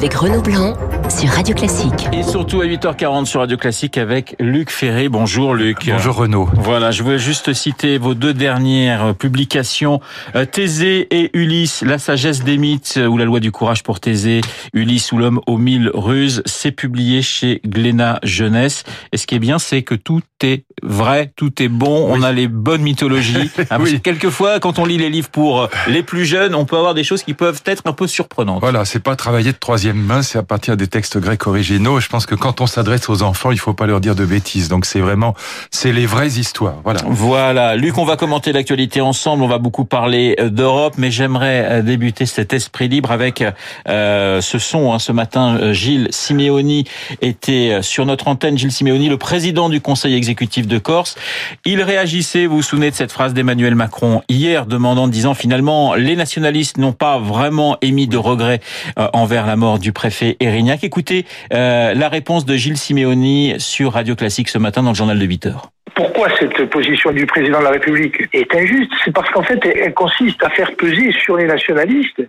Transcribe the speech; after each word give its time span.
avec 0.00 0.14
Renaud 0.14 0.40
Blanc 0.40 0.72
sur 1.10 1.28
Radio 1.30 1.54
Classique. 1.54 2.08
Et 2.12 2.22
surtout 2.22 2.60
à 2.60 2.66
8h40 2.66 3.24
sur 3.24 3.40
Radio 3.40 3.56
Classique 3.56 3.98
avec 3.98 4.36
Luc 4.38 4.70
Ferré. 4.70 5.08
Bonjour 5.08 5.54
Luc. 5.54 5.90
Bonjour 5.90 6.14
Renaud. 6.14 6.48
Voilà, 6.54 6.92
je 6.92 7.02
voulais 7.02 7.18
juste 7.18 7.52
citer 7.52 7.98
vos 7.98 8.14
deux 8.14 8.32
dernières 8.32 9.14
publications. 9.16 10.00
Euh, 10.36 10.44
Thésée 10.44 11.08
et 11.10 11.36
Ulysse, 11.36 11.82
la 11.82 11.98
sagesse 11.98 12.44
des 12.44 12.58
mythes 12.58 13.00
ou 13.08 13.18
la 13.18 13.24
loi 13.24 13.40
du 13.40 13.50
courage 13.50 13.82
pour 13.82 13.98
Thésée, 13.98 14.40
Ulysse 14.72 15.10
ou 15.10 15.18
l'homme 15.18 15.40
aux 15.46 15.58
mille 15.58 15.90
ruses. 15.92 16.42
C'est 16.46 16.70
publié 16.70 17.22
chez 17.22 17.60
Glénat 17.66 18.20
Jeunesse. 18.22 18.84
Et 19.12 19.16
ce 19.16 19.26
qui 19.26 19.34
est 19.34 19.40
bien, 19.40 19.58
c'est 19.58 19.82
que 19.82 19.96
tout 19.96 20.22
est 20.42 20.64
vrai, 20.82 21.32
tout 21.34 21.60
est 21.60 21.68
bon. 21.68 22.06
On 22.08 22.22
a 22.22 22.30
les 22.30 22.46
bonnes 22.46 22.82
mythologies. 22.82 23.50
Ah, 23.72 23.78
oui. 23.78 24.00
Quelquefois, 24.00 24.58
quand 24.58 24.78
on 24.80 24.84
lit 24.84 24.96
les 24.96 25.10
livres 25.10 25.28
pour 25.28 25.68
les 25.86 26.02
plus 26.02 26.24
jeunes, 26.24 26.54
on 26.54 26.64
peut 26.64 26.76
avoir 26.76 26.94
des 26.94 27.04
choses 27.04 27.22
qui 27.22 27.34
peuvent 27.34 27.62
être 27.66 27.82
un 27.84 27.92
peu 27.92 28.08
surprenantes. 28.08 28.60
Voilà, 28.60 28.84
c'est 28.84 29.00
pas 29.00 29.14
travailler 29.14 29.52
de 29.52 29.58
troisième 29.58 29.98
main, 29.98 30.22
c'est 30.22 30.38
à 30.38 30.42
partir 30.42 30.76
des 30.76 30.88
textes 30.88 30.99
grecs 31.18 31.46
originaux. 31.46 32.00
Je 32.00 32.08
pense 32.08 32.26
que 32.26 32.34
quand 32.34 32.60
on 32.60 32.66
s'adresse 32.66 33.08
aux 33.08 33.22
enfants, 33.22 33.50
il 33.50 33.58
faut 33.58 33.74
pas 33.74 33.86
leur 33.86 34.00
dire 34.00 34.14
de 34.14 34.24
bêtises. 34.24 34.68
Donc 34.68 34.86
c'est 34.86 35.00
vraiment, 35.00 35.34
c'est 35.70 35.92
les 35.92 36.06
vraies 36.06 36.28
histoires. 36.28 36.76
Voilà. 36.84 37.00
Voilà. 37.06 37.76
Luc, 37.76 37.98
on 37.98 38.04
va 38.04 38.16
commenter 38.16 38.52
l'actualité 38.52 39.00
ensemble. 39.00 39.42
On 39.42 39.48
va 39.48 39.58
beaucoup 39.58 39.84
parler 39.84 40.36
euh, 40.38 40.50
d'Europe, 40.50 40.94
mais 40.98 41.10
j'aimerais 41.10 41.66
euh, 41.68 41.82
débuter 41.82 42.26
cet 42.26 42.52
esprit 42.52 42.88
libre 42.88 43.10
avec 43.10 43.44
euh, 43.88 44.40
ce 44.40 44.58
son. 44.58 44.92
Hein. 44.92 44.98
Ce 44.98 45.12
matin, 45.12 45.72
Gilles 45.72 46.08
Simeoni 46.10 46.84
était 47.20 47.80
sur 47.82 48.06
notre 48.06 48.28
antenne. 48.28 48.58
Gilles 48.58 48.72
Simeoni, 48.72 49.08
le 49.08 49.18
président 49.18 49.68
du 49.68 49.80
Conseil 49.80 50.14
exécutif 50.14 50.66
de 50.66 50.78
Corse. 50.78 51.16
Il 51.64 51.82
réagissait, 51.82 52.46
vous 52.46 52.56
vous 52.56 52.62
souvenez 52.62 52.90
de 52.90 52.96
cette 52.96 53.12
phrase 53.12 53.34
d'Emmanuel 53.34 53.74
Macron 53.74 54.22
hier, 54.28 54.66
demandant, 54.66 55.08
disant 55.08 55.34
finalement, 55.34 55.94
les 55.94 56.16
nationalistes 56.16 56.78
n'ont 56.78 56.92
pas 56.92 57.18
vraiment 57.18 57.76
émis 57.82 58.06
de 58.06 58.16
regrets 58.16 58.60
envers 58.96 59.46
la 59.46 59.56
mort 59.56 59.78
du 59.78 59.92
préfet 59.92 60.36
Erignac. 60.40 60.82
Écoutez 60.90 61.24
euh, 61.52 61.94
la 61.94 62.08
réponse 62.08 62.44
de 62.44 62.56
Gilles 62.56 62.76
Simeoni 62.76 63.54
sur 63.58 63.92
Radio 63.92 64.16
Classique 64.16 64.48
ce 64.48 64.58
matin 64.58 64.82
dans 64.82 64.90
le 64.90 64.96
journal 64.96 65.20
de 65.20 65.24
8 65.24 65.46
heures. 65.46 65.70
Pourquoi 65.94 66.28
cette 66.38 66.64
position 66.70 67.10
du 67.12 67.26
président 67.26 67.58
de 67.58 67.64
la 67.64 67.70
République 67.70 68.28
est 68.32 68.54
injuste? 68.54 68.90
C'est 69.04 69.12
parce 69.12 69.30
qu'en 69.30 69.42
fait, 69.42 69.64
elle 69.64 69.94
consiste 69.94 70.42
à 70.44 70.50
faire 70.50 70.72
peser 70.76 71.12
sur 71.12 71.36
les 71.36 71.46
nationalistes 71.46 72.22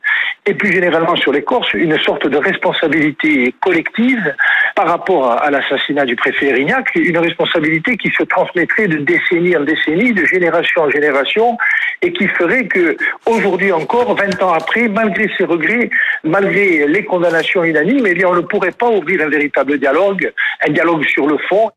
et 0.45 0.53
plus 0.53 0.71
généralement 0.71 1.15
sur 1.15 1.31
les 1.31 1.43
Corses 1.43 1.73
une 1.73 1.97
sorte 1.99 2.27
de 2.27 2.37
responsabilité 2.37 3.53
collective 3.61 4.33
par 4.75 4.87
rapport 4.87 5.31
à 5.31 5.49
l'assassinat 5.51 6.05
du 6.05 6.15
préfet 6.15 6.47
Erignac, 6.47 6.95
une 6.95 7.17
responsabilité 7.17 7.97
qui 7.97 8.09
se 8.17 8.23
transmettrait 8.23 8.87
de 8.87 8.97
décennie 8.97 9.55
en 9.55 9.61
décennie, 9.61 10.13
de 10.13 10.25
génération 10.25 10.83
en 10.83 10.89
génération, 10.89 11.57
et 12.01 12.13
qui 12.13 12.27
ferait 12.27 12.67
que 12.67 12.97
aujourd'hui 13.25 13.71
encore, 13.71 14.15
20 14.15 14.41
ans 14.43 14.53
après, 14.53 14.87
malgré 14.87 15.29
ses 15.37 15.45
regrets, 15.45 15.89
malgré 16.23 16.87
les 16.87 17.03
condamnations 17.03 17.63
unanimes, 17.63 18.07
eh 18.07 18.25
on 18.25 18.35
ne 18.35 18.41
pourrait 18.41 18.71
pas 18.71 18.89
ouvrir 18.89 19.21
un 19.21 19.29
véritable 19.29 19.77
dialogue, 19.77 20.31
un 20.67 20.71
dialogue 20.71 21.05
sur 21.05 21.27
le 21.27 21.37
fond. 21.49 21.69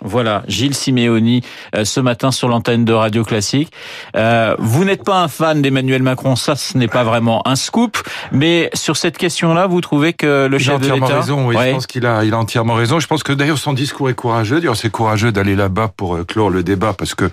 Voilà, 0.00 0.42
Gilles 0.48 0.74
Simeoni 0.74 1.42
euh, 1.76 1.84
ce 1.84 2.00
matin 2.00 2.32
sur 2.32 2.48
l'antenne 2.48 2.84
de 2.84 2.92
Radio 2.92 3.24
Classique. 3.24 3.72
Euh, 4.16 4.56
vous 4.58 4.84
n'êtes 4.84 5.04
pas 5.04 5.22
un 5.22 5.28
fan 5.28 5.62
d'Emmanuel 5.62 6.02
Macron, 6.02 6.34
ça 6.34 6.56
ce 6.56 6.76
n'est 6.76 6.88
pas 6.88 7.04
vraiment 7.04 7.46
un 7.46 7.54
scoop, 7.54 7.98
mais 8.32 8.70
sur 8.74 8.96
cette 8.96 9.16
question-là, 9.16 9.68
vous 9.68 9.80
trouvez 9.80 10.12
que 10.12 10.48
le 10.50 10.58
chef 10.58 10.80
de 10.80 10.92
l'État... 10.92 10.96
Il 10.96 11.02
a 11.02 11.04
entièrement 11.04 11.20
raison, 11.20 11.46
oui, 11.46 11.56
je 11.56 11.72
pense 11.72 11.86
qu'il 11.86 12.06
a, 12.06 12.24
il 12.24 12.34
a 12.34 12.38
entièrement 12.38 12.74
raison. 12.74 12.98
Je 12.98 13.06
pense 13.06 13.22
que 13.22 13.32
d'ailleurs 13.32 13.58
son 13.58 13.74
discours 13.74 14.10
est 14.10 14.14
courageux, 14.14 14.56
d'ailleurs 14.56 14.76
c'est 14.76 14.90
courageux 14.90 15.30
d'aller 15.30 15.54
là-bas 15.54 15.92
pour 15.96 16.16
euh, 16.16 16.24
clore 16.24 16.50
le 16.50 16.64
débat 16.64 16.94
parce 16.94 17.14
que 17.14 17.30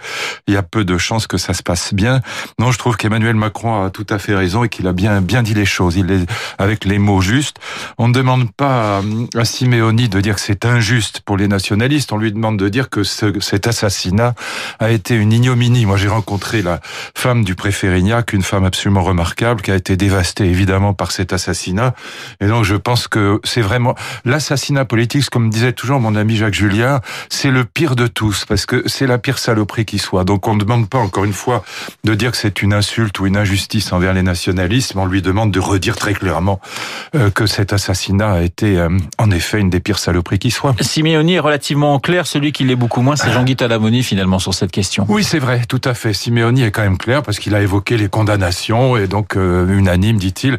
il 0.48 0.54
y 0.54 0.58
a 0.58 0.64
peu 0.64 0.86
de 0.86 0.98
chances 0.98 1.26
que 1.26 1.38
ça 1.38 1.54
se 1.54 1.64
passe 1.64 1.94
bien. 1.94 2.22
Non, 2.60 2.72
je 2.72 2.78
trouve 2.78 2.98
qu'Emmanuel 2.98 3.36
Macron 3.36 3.84
a 3.84 3.90
tout 3.90 4.08
à 4.10 4.20
fait 4.20 4.36
raison 4.36 4.64
et 4.64 4.70
qu'il 4.70 4.86
a 4.86 4.94
bien, 4.94 5.22
bien 5.22 5.42
dit 5.42 5.56
les 5.56 5.66
choses, 5.66 5.96
il 5.96 6.12
est 6.12 6.30
avec 6.60 6.86
les 6.86 7.00
mots 7.00 7.22
justes. 7.22 7.58
On 7.98 8.10
ne 8.10 8.14
demande 8.14 8.52
pas 8.52 9.02
à 9.36 9.46
Simeoni 9.46 10.08
de 10.08 10.22
dire 10.22 10.36
que 10.36 10.42
c'est 10.42 10.66
injuste 10.66 11.22
pour 11.22 11.36
les 11.36 11.48
nationalistes, 11.48 12.14
on 12.14 12.18
lui 12.18 12.32
demande 12.32 12.59
de 12.60 12.70
dire 12.70 12.90
que 12.90 13.04
ce, 13.04 13.40
cet 13.40 13.66
assassinat 13.66 14.36
a 14.78 14.92
été 14.92 15.16
une 15.16 15.34
ignominie. 15.34 15.86
Moi, 15.86 15.98
j'ai 15.98 16.08
rencontré 16.10 16.62
la 16.62 16.80
femme 17.16 17.44
du 17.44 17.56
préfet 17.56 17.90
Rignac, 17.90 18.34
une 18.34 18.44
femme 18.44 18.66
absolument 18.66 19.02
remarquable, 19.02 19.62
qui 19.62 19.72
a 19.72 19.76
été 19.76 19.98
dévastée 19.98 20.46
évidemment 20.46 20.94
par 20.94 21.12
cet 21.12 21.34
assassinat. 21.34 21.96
Et 22.42 22.48
donc, 22.48 22.66
je 22.66 22.76
pense 22.76 23.08
que 23.08 23.40
c'est 23.44 23.62
vraiment 23.62 23.96
l'assassinat 24.26 24.86
politique, 24.86 25.30
comme 25.30 25.50
disait 25.50 25.74
toujours 25.74 26.00
mon 26.00 26.16
ami 26.16 26.36
Jacques 26.36 26.54
Julien, 26.54 27.02
c'est 27.30 27.50
le 27.50 27.64
pire 27.66 27.96
de 27.96 28.08
tous 28.08 28.46
parce 28.46 28.66
que 28.66 28.84
c'est 28.88 29.08
la 29.08 29.18
pire 29.18 29.40
saloperie 29.40 29.86
qui 29.86 29.98
soit. 29.98 30.24
Donc, 30.24 30.48
on 30.48 30.56
ne 30.56 30.60
demande 30.60 30.90
pas 30.90 31.00
encore 31.00 31.26
une 31.26 31.34
fois 31.34 31.64
de 32.04 32.14
dire 32.14 32.32
que 32.32 32.38
c'est 32.38 32.62
une 32.62 32.74
insulte 32.74 33.20
ou 33.20 33.26
une 33.26 33.38
injustice 33.38 33.92
envers 33.94 34.14
les 34.14 34.24
nationalistes, 34.24 34.96
mais 34.96 35.02
on 35.02 35.06
lui 35.06 35.22
demande 35.22 35.52
de 35.52 35.60
redire 35.60 35.96
très 35.96 36.14
clairement 36.14 36.60
euh, 37.16 37.30
que 37.30 37.48
cet 37.48 37.74
assassinat 37.74 38.34
a 38.34 38.42
été 38.42 38.78
euh, 38.78 38.90
en 39.18 39.32
effet 39.32 39.60
une 39.60 39.70
des 39.70 39.80
pires 39.80 40.00
saloperies 40.00 40.40
qui 40.40 40.52
soit. 40.52 40.76
Simeoni 40.82 41.36
est 41.36 41.40
relativement 41.40 42.00
clair, 42.00 42.28
qui 42.52 42.64
l'est 42.64 42.76
beaucoup 42.76 43.02
moins, 43.02 43.16
c'est 43.16 43.32
Jean-Guy 43.32 43.56
Talamoni 43.56 44.04
finalement 44.04 44.40
sur 44.40 44.54
cette 44.54 44.72
question. 44.72 45.06
Oui, 45.10 45.24
c'est 45.24 45.40
vrai, 45.40 45.62
tout 45.68 45.82
à 45.84 45.94
fait. 45.94 46.14
Simeoni 46.14 46.64
est 46.64 46.72
quand 46.72 46.82
même 46.82 46.98
clair 46.98 47.22
parce 47.22 47.40
qu'il 47.40 47.54
a 47.56 47.62
évoqué 47.62 47.98
les 47.98 48.10
condamnations 48.10 48.98
et 48.98 49.08
donc 49.08 49.36
euh, 49.36 49.68
unanime, 49.78 50.18
dit-il. 50.18 50.58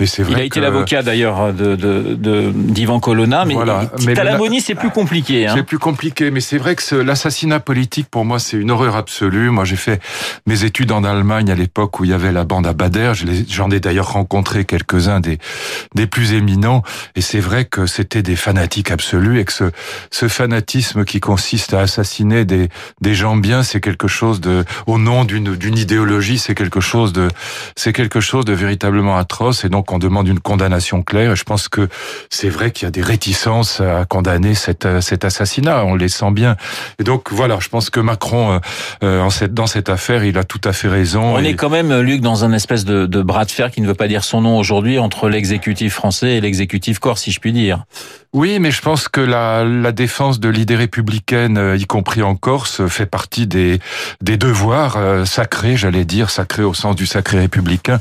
Mais 0.00 0.06
c'est 0.06 0.22
vrai. 0.22 0.32
Il 0.32 0.40
a 0.40 0.44
été 0.44 0.60
l'avocat 0.60 1.02
d'ailleurs 1.02 1.52
de 1.52 2.52
d'Ivan 2.54 3.00
Colonna, 3.00 3.44
mais, 3.44 3.54
voilà. 3.54 3.90
mais 4.04 4.14
Talamoni 4.14 4.60
c'est 4.60 4.74
plus 4.74 4.90
compliqué. 4.90 5.46
Hein. 5.46 5.54
C'est 5.56 5.62
plus 5.62 5.78
compliqué, 5.78 6.30
mais 6.30 6.40
c'est 6.40 6.58
vrai 6.58 6.76
que 6.76 6.94
l'assassinat 6.94 7.60
politique 7.60 8.08
pour 8.10 8.24
moi 8.24 8.38
c'est 8.38 8.56
une 8.56 8.70
horreur 8.70 8.96
absolue. 8.96 9.50
Moi 9.50 9.64
j'ai 9.64 9.76
fait 9.76 10.00
mes 10.46 10.64
études 10.64 10.92
en 10.92 11.04
Allemagne 11.04 11.50
à 11.50 11.54
l'époque 11.54 12.00
où 12.00 12.04
il 12.04 12.10
y 12.10 12.14
avait 12.14 12.32
la 12.32 12.44
bande 12.44 12.66
à 12.66 12.72
Bader. 12.72 13.12
J'en 13.48 13.70
ai 13.70 13.80
d'ailleurs 13.80 14.12
rencontré 14.12 14.64
quelques-uns 14.64 15.20
des 15.20 15.38
des 15.94 16.06
plus 16.06 16.32
éminents 16.32 16.82
et 17.16 17.20
c'est 17.20 17.40
vrai 17.40 17.64
que 17.64 17.86
c'était 17.86 18.22
des 18.22 18.36
fanatiques 18.36 18.90
absolus 18.90 19.40
et 19.40 19.44
que 19.44 19.52
ce, 19.52 19.64
ce 20.10 20.28
fanatisme 20.28 21.04
qui 21.04 21.20
consiste 21.22 21.72
à 21.72 21.80
assassiner 21.80 22.44
des, 22.44 22.68
des 23.00 23.14
gens 23.14 23.36
bien, 23.36 23.62
c'est 23.62 23.80
quelque 23.80 24.08
chose 24.08 24.42
de, 24.42 24.64
au 24.86 24.98
nom 24.98 25.24
d'une, 25.24 25.56
d'une 25.56 25.78
idéologie, 25.78 26.38
c'est 26.38 26.54
quelque 26.54 26.80
chose 26.80 27.14
de, 27.14 27.28
c'est 27.76 27.94
quelque 27.94 28.20
chose 28.20 28.44
de 28.44 28.52
véritablement 28.52 29.16
atroce. 29.16 29.64
Et 29.64 29.70
donc, 29.70 29.90
on 29.92 29.98
demande 29.98 30.28
une 30.28 30.40
condamnation 30.40 31.02
claire. 31.02 31.32
Et 31.32 31.36
je 31.36 31.44
pense 31.44 31.68
que 31.68 31.88
c'est 32.28 32.50
vrai 32.50 32.72
qu'il 32.72 32.84
y 32.86 32.88
a 32.88 32.90
des 32.90 33.02
réticences 33.02 33.80
à 33.80 34.04
condamner 34.04 34.54
cet, 34.54 34.86
cet 35.00 35.24
assassinat. 35.24 35.84
On 35.86 35.94
les 35.94 36.08
sent 36.08 36.32
bien. 36.32 36.56
Et 36.98 37.04
donc, 37.04 37.32
voilà, 37.32 37.56
je 37.60 37.68
pense 37.68 37.88
que 37.88 38.00
Macron, 38.00 38.60
euh, 39.02 39.20
en 39.22 39.30
cette, 39.30 39.54
dans 39.54 39.68
cette 39.68 39.88
affaire, 39.88 40.24
il 40.24 40.36
a 40.36 40.44
tout 40.44 40.60
à 40.64 40.72
fait 40.72 40.88
raison. 40.88 41.36
On 41.36 41.38
est 41.38 41.54
quand 41.54 41.70
même, 41.70 42.00
Luc, 42.00 42.20
dans 42.20 42.44
un 42.44 42.52
espèce 42.52 42.84
de, 42.84 43.06
de 43.06 43.22
bras 43.22 43.44
de 43.44 43.52
fer 43.52 43.70
qui 43.70 43.80
ne 43.80 43.86
veut 43.86 43.94
pas 43.94 44.08
dire 44.08 44.24
son 44.24 44.40
nom 44.40 44.58
aujourd'hui 44.58 44.98
entre 44.98 45.28
l'exécutif 45.28 45.94
français 45.94 46.34
et 46.36 46.40
l'exécutif 46.40 46.98
corse, 46.98 47.22
si 47.22 47.30
je 47.30 47.38
puis 47.38 47.52
dire. 47.52 47.84
Oui, 48.32 48.58
mais 48.58 48.70
je 48.70 48.80
pense 48.80 49.08
que 49.08 49.20
la, 49.20 49.62
la 49.62 49.92
défense 49.92 50.40
de 50.40 50.48
l'idée 50.48 50.74
républicaine, 50.74 51.11
euh, 51.32 51.76
y 51.78 51.84
compris 51.84 52.22
en 52.22 52.34
Corse, 52.34 52.86
fait 52.86 53.06
partie 53.06 53.46
des, 53.46 53.80
des 54.20 54.36
devoirs 54.36 54.96
euh, 54.96 55.24
sacrés, 55.24 55.76
j'allais 55.76 56.04
dire, 56.04 56.30
sacrés 56.30 56.62
au 56.62 56.74
sens 56.74 56.96
du 56.96 57.06
sacré 57.06 57.38
républicain 57.40 58.00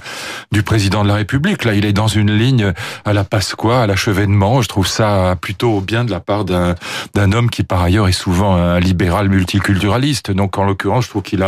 du 0.51 0.63
président 0.63 1.03
de 1.03 1.07
la 1.07 1.15
République. 1.15 1.63
Là, 1.63 1.73
il 1.73 1.85
est 1.85 1.93
dans 1.93 2.07
une 2.07 2.31
ligne 2.31 2.73
à 3.05 3.13
la 3.13 3.23
Pasqua, 3.23 3.83
à 3.83 3.87
l'achevènement. 3.87 4.61
Je 4.61 4.67
trouve 4.67 4.87
ça 4.87 5.35
plutôt 5.39 5.81
bien 5.81 6.03
de 6.03 6.11
la 6.11 6.19
part 6.19 6.45
d'un, 6.45 6.75
homme 7.15 7.49
qui, 7.49 7.63
par 7.63 7.81
ailleurs, 7.81 8.07
est 8.07 8.13
souvent 8.13 8.55
un 8.55 8.79
libéral 8.79 9.29
multiculturaliste. 9.29 10.31
Donc, 10.31 10.57
en 10.57 10.63
l'occurrence, 10.63 11.05
je 11.05 11.09
trouve 11.09 11.23
qu'il 11.23 11.45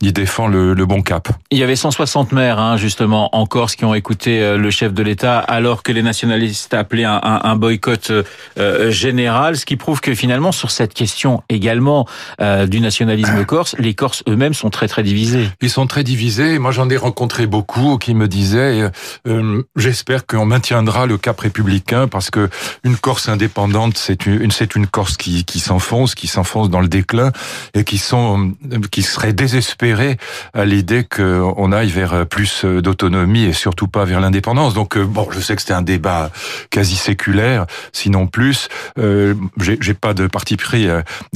il 0.00 0.12
défend 0.12 0.48
le, 0.48 0.74
bon 0.86 1.02
cap. 1.02 1.28
Il 1.50 1.58
y 1.58 1.62
avait 1.62 1.76
160 1.76 2.32
maires, 2.32 2.58
hein, 2.58 2.76
justement, 2.76 3.34
en 3.36 3.46
Corse 3.46 3.76
qui 3.76 3.84
ont 3.84 3.94
écouté 3.94 4.40
euh, 4.40 4.56
le 4.56 4.70
chef 4.70 4.92
de 4.94 5.02
l'État 5.02 5.38
alors 5.38 5.82
que 5.82 5.92
les 5.92 6.02
nationalistes 6.02 6.72
appelaient 6.72 7.04
un, 7.04 7.20
un, 7.22 7.56
boycott 7.56 8.12
général, 8.88 9.56
ce 9.56 9.66
qui 9.66 9.76
prouve 9.76 10.00
que 10.00 10.14
finalement 10.14 10.52
sur 10.52 10.70
cette 10.70 10.94
question 10.98 11.42
également 11.48 12.06
euh, 12.40 12.66
du 12.66 12.80
nationalisme 12.80 13.44
corse, 13.44 13.76
les 13.78 13.94
Corses 13.94 14.24
eux-mêmes 14.28 14.52
sont 14.52 14.68
très 14.68 14.88
très 14.88 15.04
divisés. 15.04 15.48
Ils 15.60 15.70
sont 15.70 15.86
très 15.86 16.02
divisés. 16.02 16.58
Moi, 16.58 16.72
j'en 16.72 16.90
ai 16.90 16.96
rencontré 16.96 17.46
beaucoup 17.46 17.98
qui 17.98 18.14
me 18.14 18.26
disaient 18.26 18.90
euh, 19.28 19.62
j'espère 19.76 20.26
qu'on 20.26 20.44
maintiendra 20.44 21.06
le 21.06 21.16
cap 21.16 21.38
républicain 21.38 22.08
parce 22.08 22.30
que 22.30 22.50
une 22.82 22.96
Corse 22.96 23.28
indépendante, 23.28 23.96
c'est 23.96 24.26
une 24.26 24.50
c'est 24.50 24.74
une 24.74 24.88
Corse 24.88 25.16
qui 25.16 25.44
qui 25.44 25.60
s'enfonce, 25.60 26.16
qui 26.16 26.26
s'enfonce 26.26 26.68
dans 26.68 26.80
le 26.80 26.88
déclin 26.88 27.30
et 27.74 27.84
qui 27.84 27.98
sont 27.98 28.54
qui 28.90 29.02
seraient 29.02 29.32
désespérés 29.32 30.16
à 30.52 30.64
l'idée 30.64 31.04
qu'on 31.04 31.70
aille 31.70 31.90
vers 31.90 32.26
plus 32.26 32.64
d'autonomie 32.64 33.44
et 33.44 33.52
surtout 33.52 33.86
pas 33.86 34.04
vers 34.04 34.20
l'indépendance. 34.20 34.74
Donc 34.74 34.98
bon, 34.98 35.28
je 35.30 35.38
sais 35.38 35.54
que 35.54 35.62
c'était 35.62 35.74
un 35.74 35.82
débat 35.82 36.30
quasi 36.70 36.96
séculaire. 36.96 37.66
Si 37.92 38.10
non 38.10 38.26
plus. 38.26 38.68
Euh, 38.98 39.34
j'ai 39.80 39.94
pas 39.94 40.14
de 40.14 40.26
parti 40.26 40.56
pris 40.56 40.87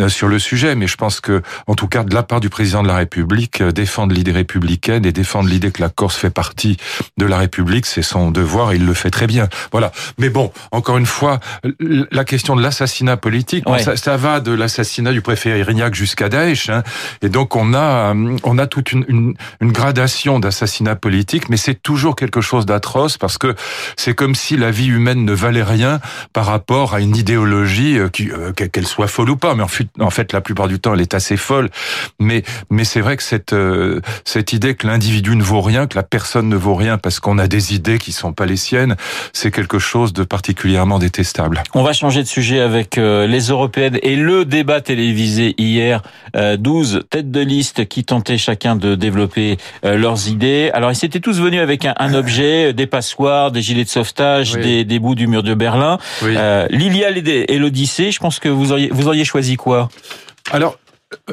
sur 0.08 0.28
le 0.28 0.38
sujet, 0.38 0.74
mais 0.74 0.86
je 0.86 0.96
pense 0.96 1.20
que, 1.20 1.42
en 1.66 1.74
tout 1.74 1.88
cas, 1.88 2.04
de 2.04 2.14
la 2.14 2.22
part 2.22 2.40
du 2.40 2.50
président 2.50 2.82
de 2.82 2.88
la 2.88 2.96
République, 2.96 3.62
défendre 3.62 4.14
l'idée 4.14 4.32
républicaine 4.32 5.04
et 5.04 5.12
défendre 5.12 5.48
l'idée 5.48 5.70
que 5.70 5.80
la 5.80 5.88
Corse 5.88 6.16
fait 6.16 6.30
partie 6.30 6.76
de 7.18 7.26
la 7.26 7.38
République, 7.38 7.86
c'est 7.86 8.02
son 8.02 8.30
devoir 8.30 8.72
et 8.72 8.76
il 8.76 8.86
le 8.86 8.94
fait 8.94 9.10
très 9.10 9.26
bien. 9.26 9.48
Voilà. 9.70 9.92
Mais 10.18 10.28
bon, 10.28 10.52
encore 10.70 10.98
une 10.98 11.06
fois, 11.06 11.40
la 11.78 12.24
question 12.24 12.56
de 12.56 12.62
l'assassinat 12.62 13.16
politique, 13.16 13.64
ça, 13.78 13.96
ça, 13.96 14.16
va 14.16 14.40
de 14.40 14.52
l'assassinat 14.52 15.12
du 15.12 15.22
préfet 15.22 15.58
Irignac 15.58 15.94
jusqu'à 15.94 16.28
Daesh, 16.28 16.68
hein, 16.68 16.82
et 17.22 17.28
donc 17.28 17.56
on 17.56 17.74
a 17.74 18.14
on 18.44 18.58
a 18.58 18.66
toute 18.66 18.92
une, 18.92 19.04
une, 19.08 19.34
une 19.60 19.72
gradation 19.72 20.38
d'assassinat 20.38 20.96
politique, 20.96 21.48
mais 21.48 21.56
c'est 21.56 21.74
toujours 21.74 22.16
quelque 22.16 22.40
chose 22.40 22.66
d'atroce 22.66 23.18
parce 23.18 23.38
que 23.38 23.54
c'est 23.96 24.14
comme 24.14 24.34
si 24.34 24.56
la 24.56 24.70
vie 24.70 24.88
humaine 24.88 25.24
ne 25.24 25.32
valait 25.32 25.62
rien 25.62 26.00
par 26.32 26.46
rapport 26.46 26.94
à 26.94 27.00
une 27.00 27.16
idéologie 27.16 27.98
euh, 27.98 28.08
qui 28.08 28.30
euh, 28.30 28.52
qu'elle 28.52 28.86
soit 28.86 29.08
folle 29.08 29.30
ou 29.30 29.36
pas. 29.42 29.54
Mais 29.54 29.62
en 29.62 30.10
fait, 30.10 30.32
la 30.32 30.40
plupart 30.40 30.68
du 30.68 30.78
temps, 30.78 30.94
elle 30.94 31.00
est 31.00 31.14
assez 31.14 31.36
folle. 31.36 31.68
Mais 32.18 32.42
mais 32.70 32.84
c'est 32.84 33.00
vrai 33.00 33.16
que 33.16 33.22
cette 33.22 33.52
euh, 33.52 34.00
cette 34.24 34.52
idée 34.52 34.74
que 34.74 34.86
l'individu 34.86 35.36
ne 35.36 35.42
vaut 35.42 35.60
rien, 35.60 35.86
que 35.86 35.96
la 35.96 36.02
personne 36.02 36.48
ne 36.48 36.56
vaut 36.56 36.74
rien 36.74 36.96
parce 36.96 37.20
qu'on 37.20 37.38
a 37.38 37.46
des 37.46 37.74
idées 37.74 37.98
qui 37.98 38.12
sont 38.12 38.32
pas 38.32 38.46
les 38.46 38.56
siennes, 38.56 38.96
c'est 39.32 39.50
quelque 39.50 39.78
chose 39.78 40.12
de 40.12 40.22
particulièrement 40.22 40.98
détestable. 40.98 41.62
On 41.74 41.82
va 41.82 41.92
changer 41.92 42.22
de 42.22 42.28
sujet 42.28 42.60
avec 42.60 42.96
les 42.96 43.40
européennes 43.48 43.98
et 44.02 44.16
le 44.16 44.44
débat 44.44 44.80
télévisé 44.80 45.54
hier. 45.58 46.02
12 46.34 47.04
têtes 47.10 47.30
de 47.30 47.40
liste 47.40 47.88
qui 47.88 48.04
tentaient 48.04 48.38
chacun 48.38 48.76
de 48.76 48.94
développer 48.94 49.58
leurs 49.82 50.28
idées. 50.28 50.70
Alors 50.72 50.90
ils 50.92 50.96
s'étaient 50.96 51.20
tous 51.20 51.40
venus 51.40 51.60
avec 51.60 51.84
un, 51.84 51.94
un 51.98 52.14
objet, 52.14 52.72
des 52.72 52.86
passoires, 52.86 53.50
des 53.50 53.62
gilets 53.62 53.84
de 53.84 53.88
sauvetage, 53.88 54.52
des, 54.52 54.84
des, 54.84 54.98
bouts 54.98 55.14
du 55.14 55.26
mur 55.26 55.42
de 55.42 55.54
Berlin. 55.54 55.98
Oui. 56.22 56.34
Euh, 56.36 56.66
L'Iliade 56.70 57.26
et 57.26 57.58
l'Odyssée, 57.58 58.10
je 58.10 58.18
pense 58.18 58.38
que 58.38 58.48
vous 58.48 58.72
auriez, 58.72 58.90
vous 58.92 59.08
auriez 59.08 59.24
choisi 59.32 59.56
quoi? 59.56 59.88
Alors, 60.50 60.78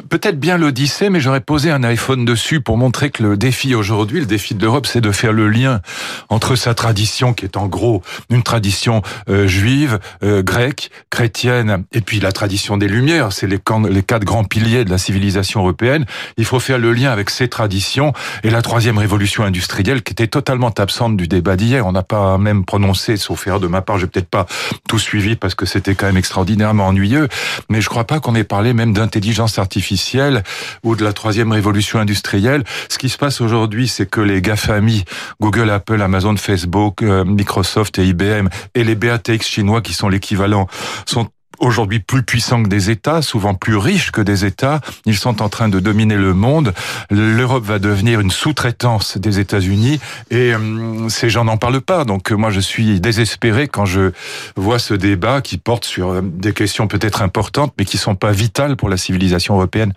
peut-être 0.08 0.38
bien 0.38 0.58
l'Odyssée, 0.58 1.10
mais 1.10 1.20
j'aurais 1.20 1.40
posé 1.40 1.70
un 1.70 1.82
iPhone 1.84 2.24
dessus 2.24 2.60
pour 2.60 2.76
montrer 2.76 3.10
que 3.10 3.22
le 3.22 3.36
défi 3.36 3.74
aujourd'hui, 3.74 4.20
le 4.20 4.26
défi 4.26 4.54
de 4.54 4.62
l'Europe, 4.62 4.86
c'est 4.86 5.00
de 5.00 5.10
faire 5.12 5.32
le 5.32 5.48
lien 5.48 5.80
entre 6.28 6.56
sa 6.56 6.74
tradition, 6.74 7.32
qui 7.32 7.44
est 7.44 7.56
en 7.56 7.66
gros 7.66 8.02
une 8.30 8.42
tradition 8.42 9.02
euh, 9.28 9.46
juive, 9.46 9.98
euh, 10.22 10.42
grecque, 10.42 10.90
chrétienne, 11.10 11.84
et 11.92 12.00
puis 12.00 12.20
la 12.20 12.32
tradition 12.32 12.76
des 12.76 12.88
Lumières, 12.88 13.32
c'est 13.32 13.46
les, 13.46 13.58
quatre 13.58 14.24
grands 14.24 14.44
piliers 14.44 14.84
de 14.84 14.90
la 14.90 14.98
civilisation 14.98 15.60
européenne. 15.60 16.04
Il 16.36 16.44
faut 16.44 16.60
faire 16.60 16.78
le 16.78 16.92
lien 16.92 17.10
avec 17.10 17.30
ces 17.30 17.48
traditions 17.48 18.12
et 18.42 18.50
la 18.50 18.62
troisième 18.62 18.98
révolution 18.98 19.44
industrielle, 19.44 20.02
qui 20.02 20.12
était 20.12 20.26
totalement 20.26 20.70
absente 20.70 21.16
du 21.16 21.28
débat 21.28 21.56
d'hier. 21.56 21.86
On 21.86 21.92
n'a 21.92 22.02
pas 22.02 22.38
même 22.38 22.64
prononcé, 22.64 23.16
sauf 23.16 23.46
erreur 23.46 23.60
de 23.60 23.66
ma 23.66 23.82
part, 23.82 23.98
j'ai 23.98 24.06
peut-être 24.06 24.28
pas 24.28 24.46
tout 24.88 24.98
suivi 24.98 25.36
parce 25.36 25.54
que 25.54 25.66
c'était 25.66 25.94
quand 25.94 26.06
même 26.06 26.16
extraordinairement 26.16 26.88
ennuyeux, 26.88 27.28
mais 27.68 27.80
je 27.80 27.88
crois 27.88 28.04
pas 28.04 28.20
qu'on 28.20 28.34
ait 28.34 28.44
parlé 28.44 28.72
même 28.72 28.92
d'intelligence 28.92 29.58
artificielle 29.58 29.69
artificielle 29.70 30.42
ou 30.82 30.96
de 30.96 31.04
la 31.04 31.12
troisième 31.12 31.52
révolution 31.52 32.00
industrielle. 32.00 32.64
Ce 32.88 32.98
qui 32.98 33.08
se 33.08 33.16
passe 33.16 33.40
aujourd'hui, 33.40 33.86
c'est 33.86 34.06
que 34.06 34.20
les 34.20 34.42
GAFAMI, 34.42 35.04
Google, 35.40 35.70
Apple, 35.70 36.02
Amazon, 36.02 36.36
Facebook, 36.36 37.02
euh, 37.02 37.24
Microsoft 37.24 37.96
et 38.00 38.06
IBM, 38.06 38.48
et 38.74 38.82
les 38.82 38.96
BATX 38.96 39.46
chinois 39.46 39.80
qui 39.80 39.94
sont 39.94 40.08
l'équivalent, 40.08 40.66
sont 41.06 41.28
aujourd'hui 41.60 42.00
plus 42.00 42.22
puissants 42.22 42.62
que 42.62 42.68
des 42.68 42.90
États, 42.90 43.22
souvent 43.22 43.54
plus 43.54 43.76
riches 43.76 44.10
que 44.10 44.20
des 44.20 44.44
États. 44.44 44.80
Ils 45.06 45.16
sont 45.16 45.42
en 45.42 45.48
train 45.48 45.68
de 45.68 45.78
dominer 45.78 46.16
le 46.16 46.34
monde. 46.34 46.74
L'Europe 47.10 47.64
va 47.64 47.78
devenir 47.78 48.20
une 48.20 48.30
sous-traitance 48.30 49.18
des 49.18 49.38
États-Unis 49.38 50.00
et 50.30 50.54
euh, 50.54 51.08
ces 51.08 51.30
gens 51.30 51.44
n'en 51.44 51.56
parlent 51.56 51.80
pas. 51.80 52.04
Donc 52.04 52.32
euh, 52.32 52.34
moi, 52.34 52.50
je 52.50 52.60
suis 52.60 53.00
désespéré 53.00 53.68
quand 53.68 53.84
je 53.84 54.12
vois 54.56 54.78
ce 54.78 54.94
débat 54.94 55.40
qui 55.42 55.58
porte 55.58 55.84
sur 55.84 56.10
euh, 56.10 56.20
des 56.22 56.52
questions 56.52 56.88
peut-être 56.88 57.22
importantes, 57.22 57.74
mais 57.78 57.84
qui 57.84 57.98
sont 57.98 58.14
pas 58.14 58.32
vitales 58.32 58.76
pour 58.76 58.88
la 58.88 58.96
civilisation 58.96 59.54
européenne. 59.54 59.92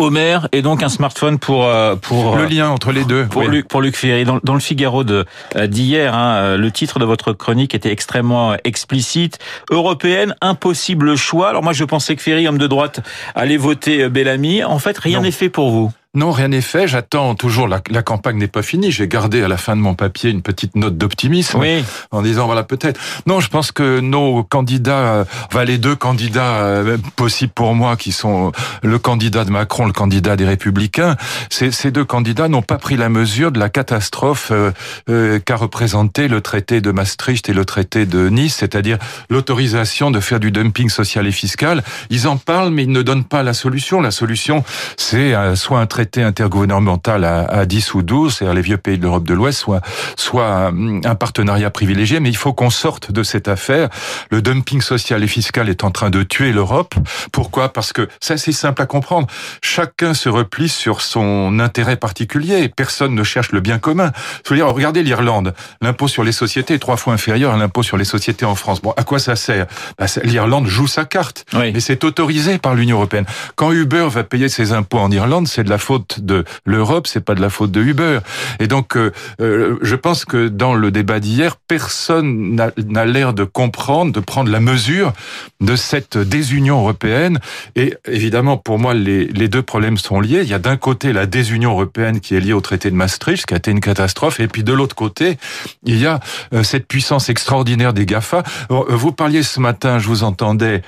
Homer 0.00 0.38
et 0.52 0.62
donc 0.62 0.82
un 0.82 0.88
smartphone 0.88 1.38
pour 1.38 1.66
euh, 1.66 1.94
pour 1.94 2.36
le 2.36 2.46
lien 2.46 2.70
entre 2.70 2.90
les 2.90 3.04
deux 3.04 3.26
pour 3.26 3.42
Luc 3.42 3.68
pour 3.68 3.82
Luc 3.82 3.96
Ferry. 3.96 4.24
Dans, 4.24 4.40
dans 4.42 4.54
le 4.54 4.60
Figaro 4.60 5.04
de 5.04 5.26
euh, 5.56 5.66
d'hier 5.66 6.14
hein, 6.14 6.36
euh, 6.36 6.56
le 6.56 6.70
titre 6.70 6.98
de 6.98 7.04
votre 7.04 7.32
chronique 7.32 7.74
était 7.74 7.92
extrêmement 7.92 8.54
explicite. 8.64 9.38
Européenne 9.70 10.34
impossible 10.40 11.16
choix. 11.16 11.50
Alors 11.50 11.62
moi 11.62 11.74
je 11.74 11.84
pensais 11.84 12.16
que 12.16 12.22
Ferry 12.22 12.48
homme 12.48 12.58
de 12.58 12.66
droite 12.66 13.00
allait 13.34 13.58
voter 13.58 14.08
Bellamy. 14.08 14.64
En 14.64 14.78
fait 14.78 14.96
rien 14.98 15.20
n'est 15.20 15.30
fait 15.30 15.50
pour 15.50 15.70
vous 15.70 15.92
non, 16.12 16.32
rien 16.32 16.48
n'est 16.48 16.60
fait. 16.60 16.88
J'attends 16.88 17.36
toujours. 17.36 17.68
La, 17.68 17.80
la 17.88 18.02
campagne 18.02 18.36
n'est 18.36 18.48
pas 18.48 18.62
finie. 18.62 18.90
J'ai 18.90 19.06
gardé 19.06 19.44
à 19.44 19.48
la 19.48 19.56
fin 19.56 19.76
de 19.76 19.80
mon 19.80 19.94
papier 19.94 20.30
une 20.30 20.42
petite 20.42 20.74
note 20.74 20.98
d'optimisme 20.98 21.60
oui. 21.60 21.84
en 22.10 22.20
disant 22.20 22.46
voilà 22.46 22.64
peut-être. 22.64 22.98
Non, 23.26 23.38
je 23.38 23.48
pense 23.48 23.70
que 23.70 24.00
nos 24.00 24.42
candidats, 24.42 25.24
enfin 25.46 25.62
les 25.62 25.78
deux 25.78 25.94
candidats 25.94 26.62
euh, 26.62 26.98
possibles 27.14 27.52
pour 27.52 27.76
moi, 27.76 27.96
qui 27.96 28.10
sont 28.10 28.50
le 28.82 28.98
candidat 28.98 29.44
de 29.44 29.52
Macron, 29.52 29.86
le 29.86 29.92
candidat 29.92 30.34
des 30.34 30.46
Républicains, 30.46 31.14
ces, 31.48 31.70
ces 31.70 31.92
deux 31.92 32.04
candidats 32.04 32.48
n'ont 32.48 32.60
pas 32.60 32.78
pris 32.78 32.96
la 32.96 33.08
mesure 33.08 33.52
de 33.52 33.60
la 33.60 33.68
catastrophe 33.68 34.48
euh, 34.50 34.72
euh, 35.10 35.38
qu'a 35.38 35.54
représenté 35.54 36.26
le 36.26 36.40
traité 36.40 36.80
de 36.80 36.90
Maastricht 36.90 37.48
et 37.48 37.52
le 37.52 37.64
traité 37.64 38.04
de 38.04 38.28
Nice, 38.28 38.56
c'est-à-dire 38.56 38.98
l'autorisation 39.28 40.10
de 40.10 40.18
faire 40.18 40.40
du 40.40 40.50
dumping 40.50 40.88
social 40.88 41.28
et 41.28 41.32
fiscal. 41.32 41.84
Ils 42.10 42.26
en 42.26 42.36
parlent, 42.36 42.70
mais 42.70 42.82
ils 42.82 42.90
ne 42.90 43.02
donnent 43.02 43.22
pas 43.22 43.44
la 43.44 43.52
solution. 43.52 44.00
La 44.00 44.10
solution, 44.10 44.64
c'est 44.96 45.34
soit 45.54 45.78
un 45.78 45.86
traité 45.86 45.99
traité 46.00 46.22
intergouvernemental 46.22 47.24
à, 47.24 47.40
à 47.44 47.66
10 47.66 47.92
ou 47.92 48.02
12, 48.02 48.34
c'est-à-dire 48.36 48.54
les 48.54 48.62
vieux 48.62 48.78
pays 48.78 48.96
de 48.96 49.02
l'Europe 49.02 49.24
de 49.24 49.34
l'Ouest, 49.34 49.58
soit, 49.58 49.82
soit 50.16 50.72
un 51.04 51.14
partenariat 51.14 51.68
privilégié, 51.68 52.20
mais 52.20 52.30
il 52.30 52.36
faut 52.38 52.54
qu'on 52.54 52.70
sorte 52.70 53.12
de 53.12 53.22
cette 53.22 53.48
affaire. 53.48 53.90
Le 54.30 54.40
dumping 54.40 54.80
social 54.80 55.22
et 55.22 55.26
fiscal 55.26 55.68
est 55.68 55.84
en 55.84 55.90
train 55.90 56.08
de 56.08 56.22
tuer 56.22 56.52
l'Europe. 56.52 56.94
Pourquoi? 57.32 57.70
Parce 57.70 57.92
que 57.92 58.08
c'est 58.18 58.32
assez 58.32 58.52
simple 58.52 58.80
à 58.80 58.86
comprendre. 58.86 59.26
Chacun 59.62 60.14
se 60.14 60.30
replie 60.30 60.70
sur 60.70 61.02
son 61.02 61.58
intérêt 61.60 61.96
particulier. 61.96 62.70
Personne 62.74 63.14
ne 63.14 63.22
cherche 63.22 63.52
le 63.52 63.60
bien 63.60 63.78
commun. 63.78 64.10
Je 64.46 64.50
veux 64.54 64.56
dire, 64.56 64.68
regardez 64.68 65.02
l'Irlande. 65.02 65.52
L'impôt 65.82 66.08
sur 66.08 66.24
les 66.24 66.32
sociétés 66.32 66.72
est 66.74 66.78
trois 66.78 66.96
fois 66.96 67.12
inférieur 67.12 67.52
à 67.52 67.58
l'impôt 67.58 67.82
sur 67.82 67.98
les 67.98 68.06
sociétés 68.06 68.46
en 68.46 68.54
France. 68.54 68.80
Bon, 68.80 68.94
à 68.96 69.04
quoi 69.04 69.18
ça 69.18 69.36
sert? 69.36 69.66
Bah, 69.98 70.06
L'Irlande 70.24 70.66
joue 70.66 70.86
sa 70.86 71.04
carte, 71.04 71.44
oui. 71.52 71.72
mais 71.74 71.80
c'est 71.80 72.04
autorisé 72.04 72.56
par 72.56 72.74
l'Union 72.74 72.96
européenne. 72.96 73.26
Quand 73.54 73.70
Uber 73.72 74.06
va 74.08 74.24
payer 74.24 74.48
ses 74.48 74.72
impôts 74.72 74.98
en 74.98 75.10
Irlande, 75.10 75.46
c'est 75.46 75.62
de 75.62 75.68
la 75.68 75.76
faute 75.76 75.89
de 75.98 76.44
l'Europe, 76.64 77.06
c'est 77.06 77.24
pas 77.24 77.34
de 77.34 77.40
la 77.40 77.50
faute 77.50 77.70
de 77.70 77.80
Uber. 77.80 78.20
Et 78.58 78.66
donc, 78.66 78.96
euh, 78.96 79.12
euh, 79.40 79.76
je 79.82 79.96
pense 79.96 80.24
que 80.24 80.48
dans 80.48 80.74
le 80.74 80.90
débat 80.90 81.20
d'hier, 81.20 81.56
personne 81.56 82.54
n'a 82.54 83.04
l'air 83.04 83.32
de 83.32 83.44
comprendre, 83.44 84.12
de 84.12 84.20
prendre 84.20 84.50
la 84.50 84.60
mesure 84.60 85.12
de 85.60 85.76
cette 85.76 86.18
désunion 86.18 86.80
européenne. 86.80 87.38
Et 87.76 87.94
évidemment, 88.06 88.56
pour 88.56 88.78
moi, 88.78 88.94
les, 88.94 89.26
deux 89.48 89.62
problèmes 89.62 89.96
sont 89.96 90.20
liés. 90.20 90.40
Il 90.42 90.48
y 90.48 90.54
a 90.54 90.58
d'un 90.58 90.76
côté 90.76 91.12
la 91.12 91.26
désunion 91.26 91.72
européenne 91.72 92.20
qui 92.20 92.34
est 92.34 92.40
liée 92.40 92.52
au 92.52 92.60
traité 92.60 92.90
de 92.90 92.94
Maastricht, 92.94 93.46
qui 93.46 93.54
a 93.54 93.56
été 93.56 93.70
une 93.70 93.80
catastrophe, 93.80 94.38
et 94.38 94.46
puis 94.46 94.62
de 94.62 94.72
l'autre 94.72 94.94
côté, 94.94 95.38
il 95.84 95.98
y 95.98 96.06
a 96.06 96.20
euh, 96.54 96.62
cette 96.62 96.86
puissance 96.86 97.28
extraordinaire 97.28 97.92
des 97.92 98.06
GAFA. 98.06 98.42
Vous 98.68 99.12
parliez 99.12 99.42
ce 99.42 99.60
matin, 99.60 99.98
je 99.98 100.06
vous 100.06 100.22
entendais, 100.22 100.82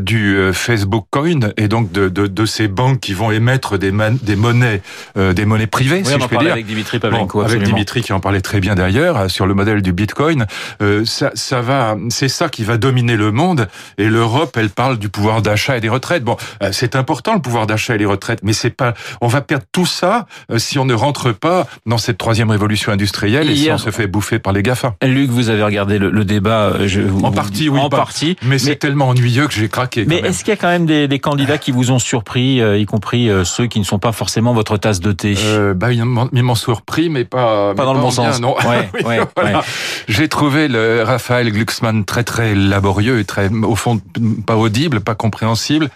du 0.00 0.36
Facebook 0.52 1.06
Coin, 1.10 1.40
et 1.56 1.68
donc 1.68 1.90
de, 1.92 2.46
ces 2.46 2.68
banques 2.68 3.00
qui 3.00 3.14
vont 3.14 3.30
émettre 3.30 3.78
des 3.78 4.33
monnaies, 4.36 4.82
euh, 5.16 5.32
des 5.32 5.44
monnaies 5.44 5.66
privées, 5.66 6.02
oui, 6.04 6.06
si 6.06 6.14
on 6.14 6.18
je 6.18 6.24
en 6.24 6.28
puis 6.28 6.38
dire. 6.38 6.52
Avec 6.52 6.66
Dimitri 6.66 6.98
Pavlenko, 6.98 7.40
bon, 7.40 7.44
avec 7.44 7.62
Dimitri 7.62 8.02
qui 8.02 8.12
en 8.12 8.20
parlait 8.20 8.40
très 8.40 8.60
bien 8.60 8.74
d'ailleurs 8.74 9.16
euh, 9.18 9.28
sur 9.28 9.46
le 9.46 9.54
modèle 9.54 9.82
du 9.82 9.92
Bitcoin. 9.92 10.46
Euh, 10.82 11.04
ça, 11.04 11.30
ça 11.34 11.60
va, 11.60 11.96
c'est 12.08 12.28
ça 12.28 12.48
qui 12.48 12.64
va 12.64 12.76
dominer 12.76 13.16
le 13.16 13.32
monde. 13.32 13.68
Et 13.98 14.08
l'Europe, 14.08 14.56
elle 14.56 14.70
parle 14.70 14.98
du 14.98 15.08
pouvoir 15.08 15.42
d'achat 15.42 15.76
et 15.76 15.80
des 15.80 15.88
retraites. 15.88 16.24
Bon, 16.24 16.36
euh, 16.62 16.70
c'est 16.72 16.96
important 16.96 17.34
le 17.34 17.40
pouvoir 17.40 17.66
d'achat 17.66 17.94
et 17.94 17.98
les 17.98 18.06
retraites, 18.06 18.40
mais 18.42 18.52
c'est 18.52 18.70
pas. 18.70 18.94
On 19.20 19.28
va 19.28 19.40
perdre 19.40 19.64
tout 19.72 19.86
ça 19.86 20.26
si 20.56 20.78
on 20.78 20.84
ne 20.84 20.94
rentre 20.94 21.32
pas 21.32 21.66
dans 21.86 21.98
cette 21.98 22.18
troisième 22.18 22.50
révolution 22.50 22.92
industrielle 22.92 23.50
et, 23.50 23.52
et 23.52 23.56
si 23.56 23.70
on 23.70 23.78
se 23.78 23.90
fait 23.90 24.06
bouffer 24.06 24.38
par 24.38 24.52
les 24.52 24.62
Gafa. 24.62 24.94
Luc, 25.02 25.30
vous 25.30 25.48
avez 25.48 25.62
regardé 25.62 25.98
le, 25.98 26.10
le 26.10 26.24
débat. 26.24 26.86
Je, 26.86 27.02
en 27.22 27.32
partie, 27.32 27.68
oui, 27.68 27.78
en 27.78 27.88
pas, 27.88 27.98
partie. 27.98 28.36
Mais, 28.42 28.50
mais 28.50 28.58
c'est 28.58 28.76
tellement 28.76 29.08
ennuyeux 29.08 29.46
que 29.46 29.54
j'ai 29.54 29.68
craqué. 29.68 30.04
Mais 30.06 30.18
est-ce 30.18 30.44
qu'il 30.44 30.52
y 30.52 30.56
a 30.56 30.56
quand 30.56 30.68
même 30.68 30.86
des, 30.86 31.08
des 31.08 31.18
candidats 31.18 31.58
qui 31.58 31.70
vous 31.70 31.90
ont 31.90 31.98
surpris, 31.98 32.60
y 32.60 32.86
compris 32.86 33.30
ceux 33.44 33.66
qui 33.66 33.78
ne 33.78 33.84
sont 33.84 33.98
pas 33.98 34.12
forcément 34.12 34.23
votre 34.54 34.76
tasse 34.76 35.00
de 35.00 35.12
thé 35.12 35.34
euh, 35.44 35.74
bah, 35.74 35.92
Ils 35.92 36.04
m'ont 36.04 36.54
surpris, 36.54 37.08
mais 37.08 37.24
pas, 37.24 37.74
pas 37.74 37.82
mais 37.82 37.84
dans 37.84 37.92
pas 37.92 37.92
le 37.94 38.00
bon 38.00 38.08
bien, 38.08 38.32
sens. 38.32 38.40
Non. 38.40 38.54
Ouais, 38.56 38.88
oui, 38.94 39.00
ouais, 39.04 39.20
voilà. 39.36 39.58
ouais. 39.58 39.64
J'ai 40.08 40.28
trouvé 40.28 40.68
le 40.68 41.02
Raphaël 41.02 41.50
Glucksmann 41.52 42.04
très 42.04 42.24
très 42.24 42.54
laborieux 42.54 43.18
et 43.20 43.24
très 43.24 43.48
au 43.48 43.74
fond 43.76 44.00
pas 44.46 44.56
audible, 44.56 45.00
pas 45.00 45.14
compréhensible. 45.14 45.90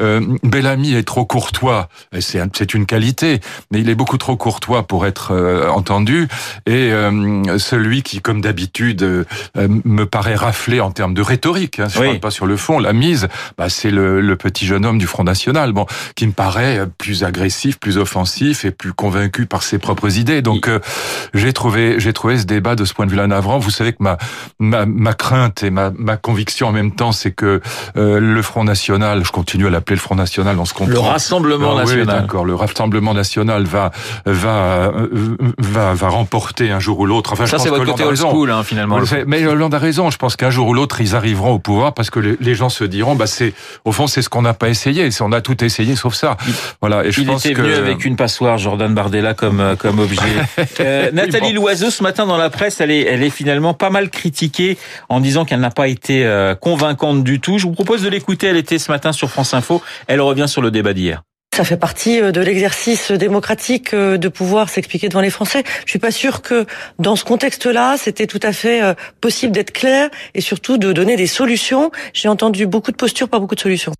Euh, 0.00 0.20
Bellamy 0.42 0.94
est 0.94 1.02
trop 1.04 1.24
courtois, 1.24 1.88
c'est 2.20 2.74
une 2.74 2.86
qualité, 2.86 3.40
mais 3.70 3.80
il 3.80 3.88
est 3.88 3.94
beaucoup 3.94 4.18
trop 4.18 4.36
courtois 4.36 4.82
pour 4.86 5.06
être 5.06 5.32
euh, 5.32 5.68
entendu. 5.68 6.28
Et 6.66 6.92
euh, 6.92 7.58
celui 7.58 8.02
qui, 8.02 8.20
comme 8.20 8.40
d'habitude, 8.40 9.02
euh, 9.02 9.24
me 9.56 10.04
paraît 10.04 10.34
raflé 10.34 10.80
en 10.80 10.90
termes 10.90 11.14
de 11.14 11.22
rhétorique, 11.22 11.78
hein, 11.80 11.88
je 11.88 11.98
Oui. 11.98 12.06
parle 12.06 12.20
pas 12.20 12.30
sur 12.30 12.46
le 12.46 12.56
fond, 12.56 12.78
la 12.78 12.92
mise, 12.92 13.28
bah, 13.58 13.68
c'est 13.68 13.90
le, 13.90 14.20
le 14.20 14.36
petit 14.36 14.66
jeune 14.66 14.84
homme 14.84 14.98
du 14.98 15.06
Front 15.06 15.24
National, 15.24 15.72
bon, 15.72 15.86
qui 16.16 16.26
me 16.26 16.32
paraît 16.32 16.80
plus 16.98 17.24
agressif 17.24 17.71
plus 17.78 17.98
offensif 17.98 18.64
et 18.64 18.70
plus 18.70 18.92
convaincu 18.92 19.46
par 19.46 19.62
ses 19.62 19.78
propres 19.78 20.18
idées. 20.18 20.42
Donc 20.42 20.68
euh, 20.68 20.78
j'ai 21.34 21.52
trouvé 21.52 21.96
j'ai 21.98 22.12
trouvé 22.12 22.38
ce 22.38 22.44
débat 22.44 22.74
de 22.74 22.84
ce 22.84 22.94
point 22.94 23.06
de 23.06 23.10
vue-là 23.10 23.26
navrant. 23.26 23.58
Vous 23.58 23.70
savez 23.70 23.92
que 23.92 24.02
ma 24.02 24.18
ma, 24.58 24.86
ma 24.86 25.14
crainte 25.14 25.62
et 25.62 25.70
ma, 25.70 25.90
ma 25.96 26.16
conviction 26.16 26.68
en 26.68 26.72
même 26.72 26.92
temps, 26.92 27.12
c'est 27.12 27.32
que 27.32 27.60
euh, 27.96 28.20
le 28.20 28.42
Front 28.42 28.64
National, 28.64 29.24
je 29.24 29.32
continue 29.32 29.66
à 29.66 29.70
l'appeler 29.70 29.96
le 29.96 30.00
Front 30.00 30.14
National, 30.14 30.58
on 30.58 30.64
se 30.64 30.74
comprend. 30.74 30.92
Le 30.92 30.98
Rassemblement 30.98 31.70
Ah 31.72 31.84
oui, 31.84 31.96
National. 31.96 32.06
d'accord. 32.22 32.44
Le 32.44 32.54
Rassemblement 32.54 33.14
National 33.14 33.64
va 33.64 33.90
va 34.26 34.92
euh, 34.94 35.36
va 35.58 35.94
va 35.94 36.08
remporter 36.08 36.70
un 36.70 36.80
jour 36.80 37.00
ou 37.00 37.06
l'autre. 37.06 37.32
Enfin, 37.32 37.46
Ça, 37.46 37.58
c'est 37.58 37.68
votre 37.68 37.84
côté 37.84 38.04
old 38.04 38.16
school, 38.16 38.50
hein, 38.50 38.62
finalement. 38.62 38.98
Mais 39.26 39.46
Hollande 39.46 39.74
a 39.74 39.78
raison. 39.78 40.10
Je 40.10 40.18
pense 40.18 40.36
qu'un 40.36 40.50
jour 40.50 40.68
ou 40.68 40.74
l'autre, 40.74 41.00
ils 41.00 41.14
arriveront 41.14 41.52
au 41.52 41.58
pouvoir 41.58 41.94
parce 41.94 42.10
que 42.10 42.20
les, 42.20 42.54
gens 42.54 42.68
se 42.68 42.84
diront, 42.84 43.14
bah 43.14 43.26
c'est 43.26 43.54
au 43.84 43.92
fond, 43.92 44.06
c'est 44.06 44.22
ce 44.22 44.28
qu'on 44.28 44.42
n'a 44.42 44.54
pas 44.54 44.68
essayé. 44.68 45.08
On 45.20 45.32
a 45.32 45.40
tout 45.40 45.62
essayé 45.64 45.96
sauf 45.96 46.14
ça. 46.14 46.36
Voilà. 46.80 47.04
Et 47.04 47.12
je 47.12 47.20
Il 47.20 47.26
pense 47.26 47.42
que 47.42 47.61
venu 47.62 47.74
avec 47.74 48.04
une 48.04 48.16
passoire, 48.16 48.58
Jordan 48.58 48.94
Bardella, 48.94 49.34
comme 49.34 49.60
euh, 49.60 49.76
comme 49.76 49.98
objet. 49.98 50.22
Euh, 50.80 51.10
Nathalie 51.12 51.52
Loiseau, 51.52 51.90
ce 51.90 52.02
matin 52.02 52.26
dans 52.26 52.36
la 52.36 52.50
presse, 52.50 52.80
elle 52.80 52.90
est 52.90 53.02
elle 53.02 53.22
est 53.22 53.30
finalement 53.30 53.74
pas 53.74 53.90
mal 53.90 54.10
critiquée 54.10 54.78
en 55.08 55.20
disant 55.20 55.44
qu'elle 55.44 55.60
n'a 55.60 55.70
pas 55.70 55.88
été 55.88 56.24
euh, 56.24 56.54
convaincante 56.54 57.22
du 57.24 57.40
tout. 57.40 57.58
Je 57.58 57.66
vous 57.66 57.72
propose 57.72 58.02
de 58.02 58.08
l'écouter. 58.08 58.48
Elle 58.48 58.56
était 58.56 58.78
ce 58.78 58.90
matin 58.90 59.12
sur 59.12 59.30
France 59.30 59.54
Info. 59.54 59.82
Elle 60.06 60.20
revient 60.20 60.48
sur 60.48 60.62
le 60.62 60.70
débat 60.70 60.92
d'hier. 60.92 61.22
Ça 61.54 61.64
fait 61.64 61.76
partie 61.76 62.18
euh, 62.18 62.32
de 62.32 62.40
l'exercice 62.40 63.12
démocratique 63.12 63.92
euh, 63.92 64.16
de 64.16 64.28
pouvoir 64.28 64.70
s'expliquer 64.70 65.10
devant 65.10 65.20
les 65.20 65.28
Français. 65.28 65.64
Je 65.84 65.90
suis 65.90 65.98
pas 65.98 66.10
sûre 66.10 66.40
que 66.40 66.64
dans 66.98 67.14
ce 67.14 67.24
contexte-là, 67.24 67.96
c'était 67.98 68.26
tout 68.26 68.40
à 68.42 68.54
fait 68.54 68.82
euh, 68.82 68.94
possible 69.20 69.52
d'être 69.52 69.70
clair 69.70 70.08
et 70.34 70.40
surtout 70.40 70.78
de 70.78 70.94
donner 70.94 71.16
des 71.16 71.26
solutions. 71.26 71.90
J'ai 72.14 72.28
entendu 72.28 72.66
beaucoup 72.66 72.90
de 72.90 72.96
postures, 72.96 73.28
pas 73.28 73.38
beaucoup 73.38 73.54
de 73.54 73.60
solutions. 73.60 73.92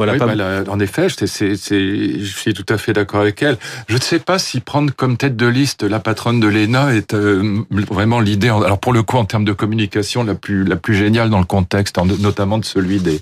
Voilà. 0.00 0.12
Oui, 0.14 0.18
pas- 0.18 0.26
bah, 0.28 0.34
là, 0.34 0.62
en 0.68 0.80
effet, 0.80 1.08
je 1.10 2.24
suis 2.24 2.54
tout 2.54 2.64
à 2.72 2.78
fait 2.78 2.92
d'accord 2.94 3.20
avec 3.20 3.42
elle. 3.42 3.58
Je 3.88 3.96
ne 3.96 4.00
sais 4.00 4.18
pas 4.18 4.38
si 4.38 4.60
prendre 4.60 4.92
comme 4.94 5.16
tête 5.18 5.36
de 5.36 5.46
liste 5.46 5.82
la 5.82 6.00
patronne 6.00 6.40
de 6.40 6.46
l'ENA 6.48 6.94
est 6.94 7.12
euh, 7.12 7.58
vraiment 7.90 8.20
l'idée. 8.20 8.48
Alors 8.48 8.78
pour 8.78 8.92
le 8.92 9.02
coup, 9.02 9.18
en 9.18 9.24
termes 9.26 9.44
de 9.44 9.52
communication, 9.52 10.24
la 10.24 10.34
plus 10.34 10.64
la 10.64 10.76
plus 10.76 10.94
géniale 10.94 11.28
dans 11.28 11.38
le 11.38 11.44
contexte, 11.44 11.98
en- 11.98 12.06
notamment 12.06 12.56
de 12.58 12.64
celui 12.64 12.98
des 13.00 13.20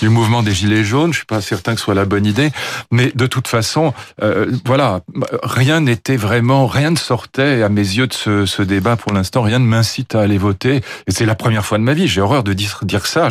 du 0.00 0.08
mouvement 0.08 0.42
des 0.42 0.52
gilets 0.52 0.84
jaunes. 0.84 1.12
Je 1.12 1.18
suis 1.18 1.26
pas 1.26 1.40
certain 1.40 1.74
que 1.74 1.78
ce 1.80 1.84
soit 1.84 1.94
la 1.94 2.04
bonne 2.04 2.24
idée, 2.24 2.50
mais 2.90 3.12
de 3.14 3.26
toute 3.26 3.48
façon, 3.48 3.92
euh, 4.22 4.46
voilà, 4.64 5.00
rien 5.42 5.80
n'était 5.80 6.16
vraiment, 6.16 6.66
rien 6.66 6.90
ne 6.92 6.96
sortait 6.96 7.62
à 7.62 7.68
mes 7.68 7.82
yeux 7.82 8.06
de 8.06 8.14
ce, 8.14 8.46
ce 8.46 8.62
débat 8.62 8.96
pour 8.96 9.12
l'instant. 9.12 9.42
Rien 9.42 9.58
ne 9.58 9.66
m'incite 9.66 10.14
à 10.14 10.20
aller 10.22 10.38
voter. 10.38 10.76
Et 11.06 11.10
c'est 11.10 11.26
la 11.26 11.34
première 11.34 11.64
fois 11.66 11.78
de 11.78 11.82
ma 11.82 11.92
vie. 11.94 12.08
J'ai 12.08 12.20
horreur 12.20 12.44
de 12.44 12.52
dire, 12.54 12.78
dire 12.82 13.06
ça. 13.06 13.28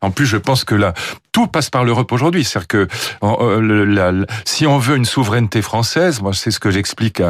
En 0.00 0.10
plus, 0.10 0.26
je 0.26 0.36
pense 0.36 0.64
que 0.64 0.74
là, 0.74 0.94
tout 1.32 1.46
passe 1.46 1.70
par 1.70 1.84
l'Europe 1.84 2.12
aujourd'hui. 2.12 2.44
C'est-à-dire 2.44 2.68
que 2.68 2.88
euh, 3.22 4.24
si 4.44 4.66
on 4.66 4.78
veut 4.78 4.96
une 4.96 5.04
souveraineté 5.04 5.62
française, 5.62 6.20
moi 6.22 6.32
c'est 6.32 6.50
ce 6.50 6.60
que 6.60 6.70
j'explique 6.70 7.22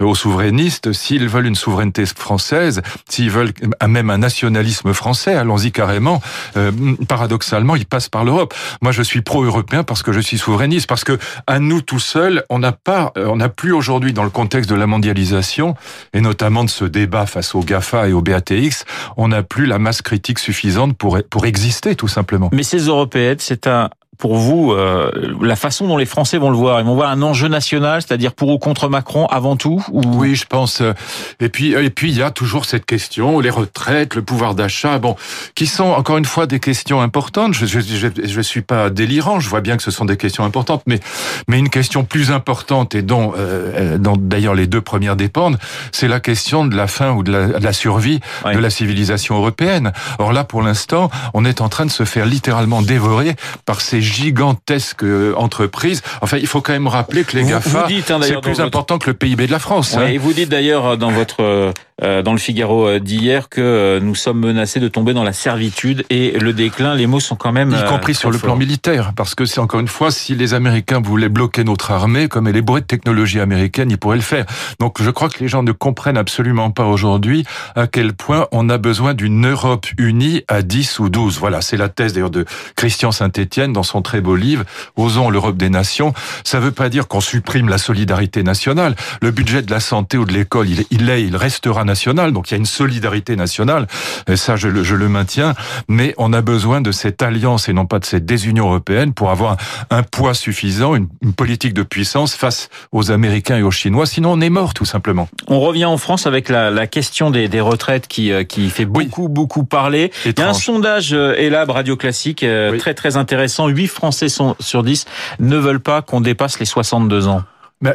aux 0.00 0.14
souverainistes, 0.14 0.92
s'ils 0.92 1.28
veulent 1.28 1.46
une 1.46 1.54
souveraineté 1.54 2.06
française, 2.06 2.82
s'ils 3.08 3.30
veulent 3.30 3.52
même 3.86 4.10
un 4.10 4.18
nationalisme 4.18 4.92
français, 4.92 5.34
allons-y 5.34 5.72
carrément, 5.72 6.20
euh, 6.56 6.72
paradoxalement, 7.08 7.76
ils 7.76 7.86
passent 7.86 8.08
par 8.08 8.24
l'Europe. 8.24 8.54
Moi 8.82 8.92
je 8.92 9.02
suis 9.02 9.22
pro-européen 9.22 9.84
parce 9.84 10.02
que 10.02 10.12
je 10.12 10.20
suis 10.20 10.38
souverainiste, 10.38 10.86
parce 10.86 11.04
que 11.04 11.18
à 11.46 11.58
nous 11.58 11.80
tout 11.80 11.98
seuls, 11.98 12.44
on 12.50 12.58
n'a 12.58 12.72
pas, 12.72 13.12
euh, 13.16 13.26
on 13.26 13.36
n'a 13.36 13.48
plus 13.48 13.72
aujourd'hui 13.72 14.12
dans 14.12 14.24
le 14.24 14.30
contexte 14.30 14.68
de 14.70 14.74
la 14.74 14.86
mondialisation, 14.86 15.74
et 16.12 16.20
notamment 16.20 16.64
de 16.64 16.70
ce 16.70 16.84
débat 16.84 17.26
face 17.26 17.54
aux 17.54 17.60
GAFA 17.60 18.08
et 18.08 18.12
aux 18.12 18.22
BATX, 18.22 18.84
on 19.16 19.28
n'a 19.28 19.42
plus 19.42 19.66
la 19.66 19.78
masse 19.78 20.02
critique 20.02 20.38
suffisante 20.38 20.96
pour, 20.96 21.18
pour 21.30 21.46
exister 21.46 21.94
tout 21.94 22.08
simplement. 22.08 22.50
Mais 22.52 22.62
ces 22.62 22.86
européennes, 22.86 23.38
c'est 23.46 23.68
un 23.68 23.90
pour 24.18 24.36
vous 24.36 24.72
euh, 24.72 25.10
la 25.40 25.56
façon 25.56 25.86
dont 25.86 25.96
les 25.96 26.06
Français 26.06 26.38
vont 26.38 26.50
le 26.50 26.56
voir. 26.56 26.80
Ils 26.80 26.86
vont 26.86 26.94
voir 26.94 27.10
un 27.10 27.22
enjeu 27.22 27.48
national, 27.48 28.02
c'est-à-dire 28.02 28.32
pour 28.32 28.48
ou 28.48 28.58
contre 28.58 28.88
Macron 28.88 29.26
avant 29.26 29.56
tout. 29.56 29.84
Ou... 29.92 30.02
Oui, 30.14 30.34
je 30.34 30.46
pense. 30.46 30.80
euh, 30.80 30.92
Et 31.40 31.48
puis, 31.48 31.72
et 31.72 31.90
puis, 31.90 32.10
il 32.10 32.16
y 32.16 32.22
a 32.22 32.30
toujours 32.30 32.64
cette 32.64 32.86
question, 32.86 33.40
les 33.40 33.50
retraites, 33.50 34.14
le 34.14 34.22
pouvoir 34.22 34.54
d'achat, 34.54 34.98
bon, 34.98 35.16
qui 35.54 35.66
sont 35.66 35.84
encore 35.90 36.16
une 36.18 36.24
fois 36.24 36.46
des 36.46 36.60
questions 36.60 37.00
importantes. 37.00 37.54
Je, 37.54 37.66
je, 37.66 37.80
je, 37.80 38.08
je 38.24 38.40
suis 38.40 38.62
pas 38.62 38.90
délirant. 38.90 39.40
Je 39.40 39.48
vois 39.48 39.60
bien 39.60 39.76
que 39.76 39.82
ce 39.82 39.90
sont 39.90 40.04
des 40.04 40.16
questions 40.16 40.44
importantes, 40.44 40.82
mais, 40.86 41.00
mais 41.48 41.58
une 41.58 41.70
question 41.70 42.04
plus 42.04 42.30
importante 42.30 42.94
et 42.94 43.02
dont, 43.02 43.32
euh, 43.36 43.98
dont 43.98 44.16
d'ailleurs 44.16 44.54
les 44.54 44.66
deux 44.66 44.80
premières 44.80 45.16
dépendent, 45.16 45.58
c'est 45.92 46.08
la 46.08 46.20
question 46.20 46.64
de 46.64 46.76
la 46.76 46.86
fin 46.86 47.12
ou 47.12 47.22
de 47.22 47.32
la, 47.32 47.46
de 47.58 47.64
la 47.64 47.72
survie 47.72 48.20
Oui. 48.44 48.54
de 48.54 48.58
la 48.58 48.70
civilisation 48.70 49.36
européenne. 49.36 49.92
Or 50.18 50.32
là, 50.32 50.44
pour 50.44 50.62
l'instant, 50.62 51.10
on 51.34 51.44
est 51.44 51.60
en 51.60 51.68
train 51.68 51.86
de 51.86 51.90
se 51.90 52.04
faire 52.04 52.26
littéralement 52.26 52.82
dévorer 52.82 53.36
par 53.64 53.80
ces 53.80 54.00
gigantesques 54.06 55.02
euh, 55.04 55.34
entreprises. 55.36 56.02
Enfin, 56.20 56.36
il 56.38 56.46
faut 56.46 56.60
quand 56.60 56.72
même 56.72 56.86
rappeler 56.88 57.24
que 57.24 57.36
les 57.36 57.42
Vous- 57.42 57.50
GAFA, 57.50 57.86
hein, 57.88 58.20
c'est 58.22 58.40
plus 58.40 58.50
votre- 58.52 58.60
important 58.64 58.98
que 58.98 59.10
le 59.10 59.14
PIB 59.14 59.46
de 59.46 59.52
la 59.52 59.58
France. 59.58 59.96
Hein. 59.96 60.06
et 60.06 60.18
vous 60.18 60.32
dites 60.32 60.48
d'ailleurs 60.48 60.86
euh, 60.86 60.96
dans 60.96 61.10
votre 61.10 61.72
euh, 62.02 62.22
dans 62.22 62.32
le 62.32 62.38
Figaro 62.38 62.98
d'hier 62.98 63.48
que 63.48 63.60
euh, 63.62 64.00
nous 64.00 64.14
sommes 64.14 64.40
menacés 64.40 64.80
de 64.80 64.88
tomber 64.88 65.14
dans 65.14 65.22
la 65.24 65.32
servitude 65.32 66.04
et 66.10 66.32
le 66.38 66.52
déclin. 66.52 66.94
Les 66.94 67.06
mots 67.06 67.20
sont 67.20 67.36
quand 67.36 67.52
même 67.52 67.70
y 67.70 67.88
compris 67.88 68.14
sur 68.14 68.30
le 68.30 68.36
plan 68.38 68.54
militaire, 68.54 69.12
parce 69.16 69.34
que 69.34 69.46
c'est 69.46 69.60
encore 69.60 69.80
une 69.80 69.88
fois, 69.88 70.10
si 70.10 70.34
les 70.34 70.52
Américains 70.52 71.00
voulaient 71.00 71.30
bloquer 71.30 71.64
notre 71.64 71.90
armée, 71.92 72.28
comme 72.28 72.48
elle 72.48 72.56
est 72.56 72.62
bourrée 72.62 72.82
de 72.82 72.86
technologie 72.86 73.40
américaine, 73.40 73.90
ils 73.90 73.96
pourraient 73.96 74.16
le 74.16 74.22
faire. 74.22 74.44
Donc 74.78 75.00
je 75.00 75.08
crois 75.10 75.30
que 75.30 75.38
les 75.40 75.48
gens 75.48 75.62
ne 75.62 75.72
comprennent 75.72 76.18
absolument 76.18 76.70
pas 76.70 76.84
aujourd'hui 76.84 77.44
à 77.76 77.86
quel 77.86 78.12
point 78.12 78.46
on 78.52 78.68
a 78.68 78.76
besoin 78.76 79.14
d'une 79.14 79.46
Europe 79.46 79.86
unie 79.96 80.42
à 80.48 80.60
10 80.60 80.98
ou 80.98 81.08
12. 81.08 81.38
Voilà, 81.38 81.62
c'est 81.62 81.78
la 81.78 81.88
thèse 81.88 82.12
d'ailleurs 82.12 82.30
de 82.30 82.44
Christian 82.76 83.10
Saint-Étienne 83.10 83.72
dans 83.72 83.82
son 83.82 83.95
très 84.02 84.20
beau 84.20 84.36
livre, 84.36 84.64
Osons 84.96 85.30
l'Europe 85.30 85.56
des 85.56 85.70
nations. 85.70 86.12
Ça 86.44 86.60
veut 86.60 86.72
pas 86.72 86.88
dire 86.88 87.08
qu'on 87.08 87.20
supprime 87.20 87.68
la 87.68 87.78
solidarité 87.78 88.42
nationale. 88.42 88.94
Le 89.22 89.30
budget 89.30 89.62
de 89.62 89.70
la 89.70 89.80
santé 89.80 90.16
ou 90.18 90.24
de 90.24 90.32
l'école, 90.32 90.68
il, 90.68 90.80
est- 90.80 90.86
il 90.90 91.08
est, 91.10 91.22
il 91.22 91.36
restera 91.36 91.84
national. 91.84 92.32
Donc 92.32 92.50
il 92.50 92.54
y 92.54 92.56
a 92.56 92.58
une 92.58 92.66
solidarité 92.66 93.36
nationale. 93.36 93.86
Et 94.28 94.36
ça, 94.36 94.56
je 94.56 94.68
le, 94.68 94.82
je 94.84 94.94
le 94.94 95.08
maintiens. 95.08 95.54
Mais 95.88 96.14
on 96.18 96.32
a 96.32 96.40
besoin 96.40 96.80
de 96.80 96.92
cette 96.92 97.22
alliance 97.22 97.68
et 97.68 97.72
non 97.72 97.86
pas 97.86 97.98
de 97.98 98.04
cette 98.04 98.24
désunion 98.24 98.66
européenne 98.66 99.12
pour 99.12 99.30
avoir 99.30 99.56
un, 99.90 99.98
un 99.98 100.02
poids 100.02 100.34
suffisant, 100.34 100.94
une, 100.94 101.08
une 101.22 101.32
politique 101.32 101.74
de 101.74 101.82
puissance 101.82 102.34
face 102.34 102.68
aux 102.92 103.10
Américains 103.10 103.56
et 103.58 103.62
aux 103.62 103.70
Chinois. 103.70 104.06
Sinon, 104.06 104.32
on 104.32 104.40
est 104.40 104.50
mort, 104.50 104.74
tout 104.74 104.84
simplement. 104.84 105.28
On 105.48 105.60
revient 105.60 105.84
en 105.84 105.96
France 105.98 106.26
avec 106.26 106.48
la, 106.48 106.70
la 106.70 106.86
question 106.86 107.30
des, 107.30 107.48
des 107.48 107.60
retraites 107.60 108.06
qui, 108.08 108.32
euh, 108.32 108.44
qui 108.44 108.70
fait 108.70 108.84
Oui. 108.84 109.06
beaucoup, 109.06 109.28
beaucoup 109.28 109.64
parler. 109.64 110.10
Il 110.24 110.34
y 110.38 110.42
a 110.42 110.48
un 110.48 110.52
sondage 110.54 111.12
euh, 111.12 111.34
Elab 111.36 111.70
Radio 111.70 111.96
Classique 111.96 112.42
euh, 112.42 112.70
Oui. 112.72 112.78
très, 112.78 112.94
très 112.94 113.16
intéressant. 113.16 113.68
8 113.68 113.85
Français 113.86 114.28
sur 114.28 114.82
10 114.82 115.04
ne 115.40 115.56
veulent 115.56 115.80
pas 115.80 116.02
qu'on 116.02 116.20
dépasse 116.20 116.58
les 116.58 116.66
62 116.66 117.28
ans. 117.28 117.42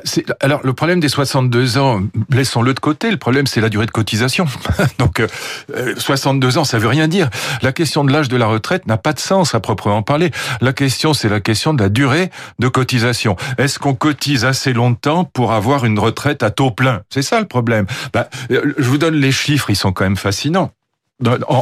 C'est, 0.03 0.25
alors, 0.41 0.61
le 0.63 0.73
problème 0.73 0.99
des 0.99 1.09
62 1.09 1.79
ans, 1.79 2.01
laissons-le 2.29 2.73
de 2.73 2.79
côté. 2.79 3.09
Le 3.09 3.17
problème, 3.17 3.47
c'est 3.47 3.61
la 3.61 3.69
durée 3.69 3.87
de 3.87 3.91
cotisation. 3.91 4.45
Donc, 4.99 5.19
euh, 5.19 5.27
euh, 5.75 5.95
62 5.97 6.59
ans, 6.59 6.63
ça 6.63 6.77
veut 6.77 6.87
rien 6.87 7.07
dire. 7.07 7.29
La 7.63 7.71
question 7.71 8.03
de 8.03 8.11
l'âge 8.11 8.29
de 8.29 8.37
la 8.37 8.45
retraite 8.45 8.85
n'a 8.85 8.97
pas 8.97 9.13
de 9.13 9.19
sens 9.19 9.55
à 9.55 9.59
proprement 9.59 10.03
parler. 10.03 10.29
La 10.61 10.71
question, 10.71 11.13
c'est 11.15 11.29
la 11.29 11.39
question 11.39 11.73
de 11.73 11.81
la 11.81 11.89
durée 11.89 12.29
de 12.59 12.67
cotisation. 12.67 13.35
Est-ce 13.57 13.79
qu'on 13.79 13.95
cotise 13.95 14.45
assez 14.45 14.71
longtemps 14.71 15.23
pour 15.23 15.51
avoir 15.51 15.83
une 15.83 15.97
retraite 15.97 16.43
à 16.43 16.51
taux 16.51 16.71
plein? 16.71 17.01
C'est 17.09 17.23
ça 17.23 17.39
le 17.39 17.47
problème. 17.47 17.87
Bah, 18.13 18.29
euh, 18.51 18.73
je 18.77 18.87
vous 18.87 18.99
donne 18.99 19.15
les 19.15 19.31
chiffres, 19.31 19.71
ils 19.71 19.75
sont 19.75 19.93
quand 19.93 20.03
même 20.03 20.15
fascinants. 20.15 20.71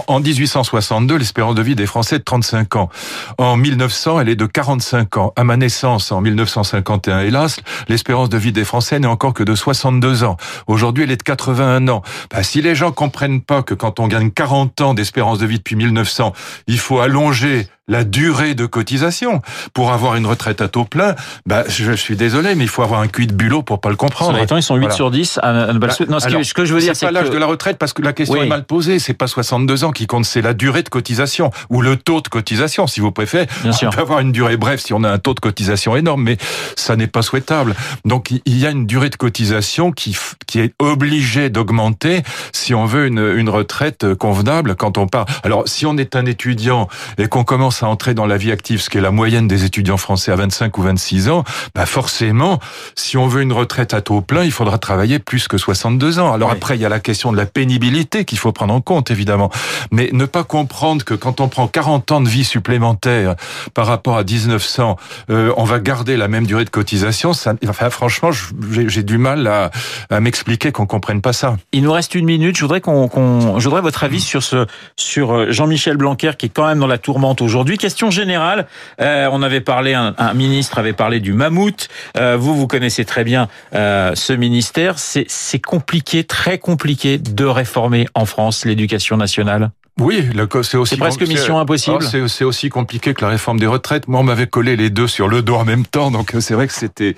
En 0.08 0.20
1862, 0.20 1.18
l'espérance 1.18 1.56
de 1.56 1.62
vie 1.62 1.76
des 1.76 1.86
Français 1.86 2.16
est 2.16 2.20
de 2.20 2.24
35 2.24 2.76
ans. 2.78 2.90
En 3.38 3.58
1900, 3.58 4.22
elle 4.22 4.30
est 4.30 4.36
de 4.36 4.46
45 4.46 5.18
ans. 5.18 5.34
À 5.36 5.44
ma 5.44 5.58
naissance, 5.58 6.12
en 6.12 6.22
1951, 6.22 7.22
hélas, 7.22 7.60
l'espérance 7.90 8.30
de 8.30 8.38
vie 8.38 8.54
des 8.54 8.64
Français 8.64 9.00
n'est 9.00 9.08
encore 9.08 9.34
que 9.34 9.44
de 9.44 9.56
62 9.56 10.24
ans. 10.24 10.38
Aujourd'hui, 10.68 11.04
elle 11.04 11.12
est 11.12 11.18
de 11.18 11.24
81 11.24 11.88
ans. 11.90 12.04
Bah, 12.32 12.44
si 12.44 12.62
les 12.62 12.76
gens 12.76 12.92
comprennent 12.92 13.42
pas 13.42 13.62
que 13.62 13.74
quand 13.74 14.00
on 14.00 14.08
gagne 14.08 14.32
40 14.32 14.82
ans 14.82 14.94
d'espérance 14.94 15.40
de 15.40 15.46
vie 15.46 15.58
depuis 15.58 15.76
1900, 15.76 16.34
il 16.68 16.80
faut 16.80 17.00
allonger 17.00 17.68
la 17.90 18.06
durée 18.06 18.54
de 18.56 18.66
cotisation 18.66 19.42
pour 19.74 19.92
avoir 19.92 20.16
une 20.16 20.26
retraite 20.26 20.62
à 20.62 20.68
taux 20.70 20.86
plein, 20.86 21.16
bah, 21.46 21.64
je 21.68 21.92
suis 21.92 22.16
désolé, 22.16 22.56
mais 22.56 22.64
il 22.64 22.70
faut 22.70 22.84
avoir 22.84 23.02
un 23.02 23.08
cuit 23.08 23.28
de 23.28 23.34
bulot 23.34 23.64
pour 23.64 23.82
pas 23.82 23.90
le 23.90 23.96
comprendre. 23.98 24.38
Étant, 24.38 24.56
ils 24.56 24.64
sont 24.64 24.76
8 24.76 24.80
Voilà. 24.82 24.96
sur 24.96 25.12
10 25.12 25.40
à, 25.44 25.50
à 25.50 25.74
ne 25.74 25.80
pas 25.80 25.88
le 25.88 26.06
Bah. 26.06 26.06
Non, 26.08 26.20
ce, 26.20 26.26
que, 26.26 26.32
alors, 26.32 26.46
ce 26.46 26.54
que 26.54 26.66
je 26.66 26.74
veux 26.74 26.80
dire, 26.80 26.96
c'est 26.96 27.08
pas 27.08 27.12
l'âge 27.12 27.28
que... 27.28 27.34
de 27.34 27.38
la 27.38 27.46
retraite 27.48 27.78
parce 27.78 27.92
que 27.94 28.02
la 28.02 28.14
question 28.14 28.40
Oui. 28.40 28.46
est 28.46 28.50
mal 28.50 28.64
posée. 28.66 29.00
C'est 29.00 29.14
pas 29.14 29.28
62 29.28 29.84
ans 29.84 29.92
qui 29.92 30.08
compte, 30.08 30.26
c'est 30.26 30.42
la 30.42 30.54
durée 30.54 30.84
de 30.84 30.90
cotisation 30.90 31.52
ou 31.70 31.82
le 31.82 31.98
taux 31.98 32.22
de 32.22 32.28
cotisation, 32.28 32.88
si 32.88 33.00
vous 33.00 33.12
préférez. 33.12 33.48
Bien 33.64 33.72
sûr. 33.72 33.90
On 33.90 33.92
peut 33.96 34.02
avoir 34.02 34.20
une 34.20 34.32
durée 34.32 34.56
brève 34.58 34.80
si 34.80 34.94
on 34.94 35.04
a 35.04 35.10
un 35.12 35.18
taux 35.18 35.34
de 35.34 35.40
cotisation 35.40 35.96
énorme, 35.96 36.22
mais 36.24 36.38
ça 36.76 36.96
n'est 36.96 37.08
pas 37.08 37.22
souhaitable. 37.24 37.76
Donc 38.06 38.30
il 38.32 38.58
y 38.58 38.66
a 38.66 38.70
une 38.70 38.86
durée 38.86 39.10
de 39.10 39.16
cotisation 39.16 39.92
qui 39.92 40.16
qui 40.48 40.60
est 40.60 40.74
obligée 40.80 41.50
d'augmenter 41.50 42.22
si 42.54 42.74
on 42.74 42.86
veut 42.86 43.08
une, 43.08 43.20
une 43.36 43.50
retraite 43.50 44.14
convenable 44.16 44.76
quand 44.76 44.98
on 44.98 45.08
part. 45.08 45.26
Alors 45.44 45.68
si 45.68 45.86
on 45.86 45.98
est 45.98 46.16
un 46.16 46.26
étudiant 46.26 46.88
et 47.18 47.28
qu'on 47.28 47.44
commence 47.44 47.79
commence 47.80 47.84
à 47.84 47.92
entrer 47.92 48.14
dans 48.14 48.26
la 48.26 48.38
vie 48.38 48.52
active, 48.52 48.82
ce 48.82 48.90
qui 48.90 48.98
est 48.98 49.02
la 49.02 49.12
moyenne 49.12 49.48
des 49.48 49.64
étudiants 49.64 49.98
français 49.98 50.32
à 50.32 50.36
25 50.36 50.78
ou 50.78 50.82
26 50.82 51.30
ans, 51.30 51.44
bah 51.76 51.86
forcément, 51.86 52.60
si 52.96 53.18
on 53.18 53.28
veut 53.28 53.42
une 53.42 53.54
retraite 53.54 53.94
à 53.94 54.02
taux 54.02 54.22
plein, 54.22 54.44
il 54.44 54.52
faudra 54.52 54.78
travailler 54.78 55.20
plus 55.20 55.48
que 55.48 55.58
62 55.58 56.20
ans. 56.20 56.34
Alors 56.34 56.52
après, 56.52 56.76
il 56.76 56.82
y 56.82 56.86
a 56.86 56.90
la 56.90 57.00
question 57.00 57.32
de 57.32 57.38
la 57.38 57.46
pénibilité 57.46 58.26
qu'il 58.26 58.38
faut 58.38 58.52
prendre 58.52 58.74
en 58.74 58.82
compte, 58.82 59.12
évidemment. 59.12 59.50
Mais 59.92 60.10
ne 60.14 60.26
pas 60.26 60.44
comprendre 60.44 61.06
que 61.06 61.14
quand 61.14 61.40
on 61.42 61.48
prend 61.48 61.68
40 61.68 62.12
ans 62.12 62.22
de 62.22 62.30
vie 62.30 62.44
supplémentaire 62.44 63.36
par 63.74 63.88
rapport 63.88 64.18
à 64.18 64.24
1900, 64.24 64.98
euh, 65.30 65.54
on 65.58 65.64
va 65.64 65.80
garder 65.80 66.18
la 66.18 66.28
même 66.28 66.46
durée 66.46 66.66
de 66.66 66.70
cotisation, 66.70 67.34
ça, 67.34 67.54
enfin, 67.68 67.90
franchement, 67.90 68.30
j'ai 68.72 69.04
du 69.04 69.18
mal 69.18 69.48
à, 69.48 69.72
à 70.10 70.20
m'expliquer 70.20 70.72
qu'on 70.72 70.86
comprenne 70.86 71.22
pas 71.22 71.34
ça. 71.34 71.58
Il 71.72 71.84
nous 71.84 71.92
reste 71.92 72.16
une 72.16 72.26
minute. 72.26 72.58
Je 72.58 72.62
voudrais 72.62 72.82
qu'on, 72.82 73.08
qu 73.08 73.20
je 73.60 73.64
voudrais 73.64 73.82
votre 73.82 74.04
avis 74.04 74.22
sur 74.22 74.44
ce, 74.44 74.66
sur 74.96 75.34
euh, 75.34 75.52
Jean-Michel 75.52 75.98
Blanquer 75.98 76.32
qui 76.38 76.48
est 76.48 76.50
quand 76.50 76.68
même 76.68 76.80
dans 76.80 76.88
la 76.88 76.98
tourmente 76.98 77.42
aujourd'hui. 77.42 77.69
Question 77.78 78.10
générale. 78.10 78.68
Euh, 79.02 79.30
on 79.32 79.42
avait 79.42 79.62
parlé, 79.62 79.94
un, 79.94 80.34
ministre 80.34 80.80
avait 80.80 80.94
parlé 80.94 81.20
du 81.20 81.34
mammouth. 81.34 81.88
Euh, 82.18 82.38
vous, 82.38 82.56
vous 82.56 82.68
connaissez 82.68 83.06
très 83.06 83.24
bien 83.24 83.48
euh, 83.76 84.16
ce 84.16 84.34
ministère. 84.34 84.96
C'est 84.98 85.60
compliqué, 85.60 86.24
très 86.24 86.58
compliqué 86.58 87.18
de 87.18 87.46
réformer 87.46 88.08
en 88.14 88.26
France 88.26 88.66
l'éducation 88.66 89.18
nationale. 89.18 89.72
Oui, 90.00 90.30
c'est 90.64 90.78
aussi. 90.78 90.98
Presque 90.98 91.22
mission 91.22 91.60
impossible. 91.60 92.00
Oh, 92.02 92.28
c'est 92.28 92.44
aussi 92.44 92.70
compliqué 92.70 93.14
que 93.14 93.22
la 93.22 93.30
réforme 93.30 93.60
des 93.60 93.68
retraites. 93.68 94.08
Moi, 94.08 94.20
on 94.20 94.24
m'avait 94.24 94.48
collé 94.48 94.76
les 94.76 94.90
deux 94.90 95.08
sur 95.08 95.28
le 95.28 95.42
dos 95.42 95.56
en 95.56 95.66
même 95.66 95.86
temps, 95.86 96.12
donc 96.12 96.34
c'est 96.40 96.54
vrai 96.54 96.68
que 96.68 96.74
c'était. 96.74 97.16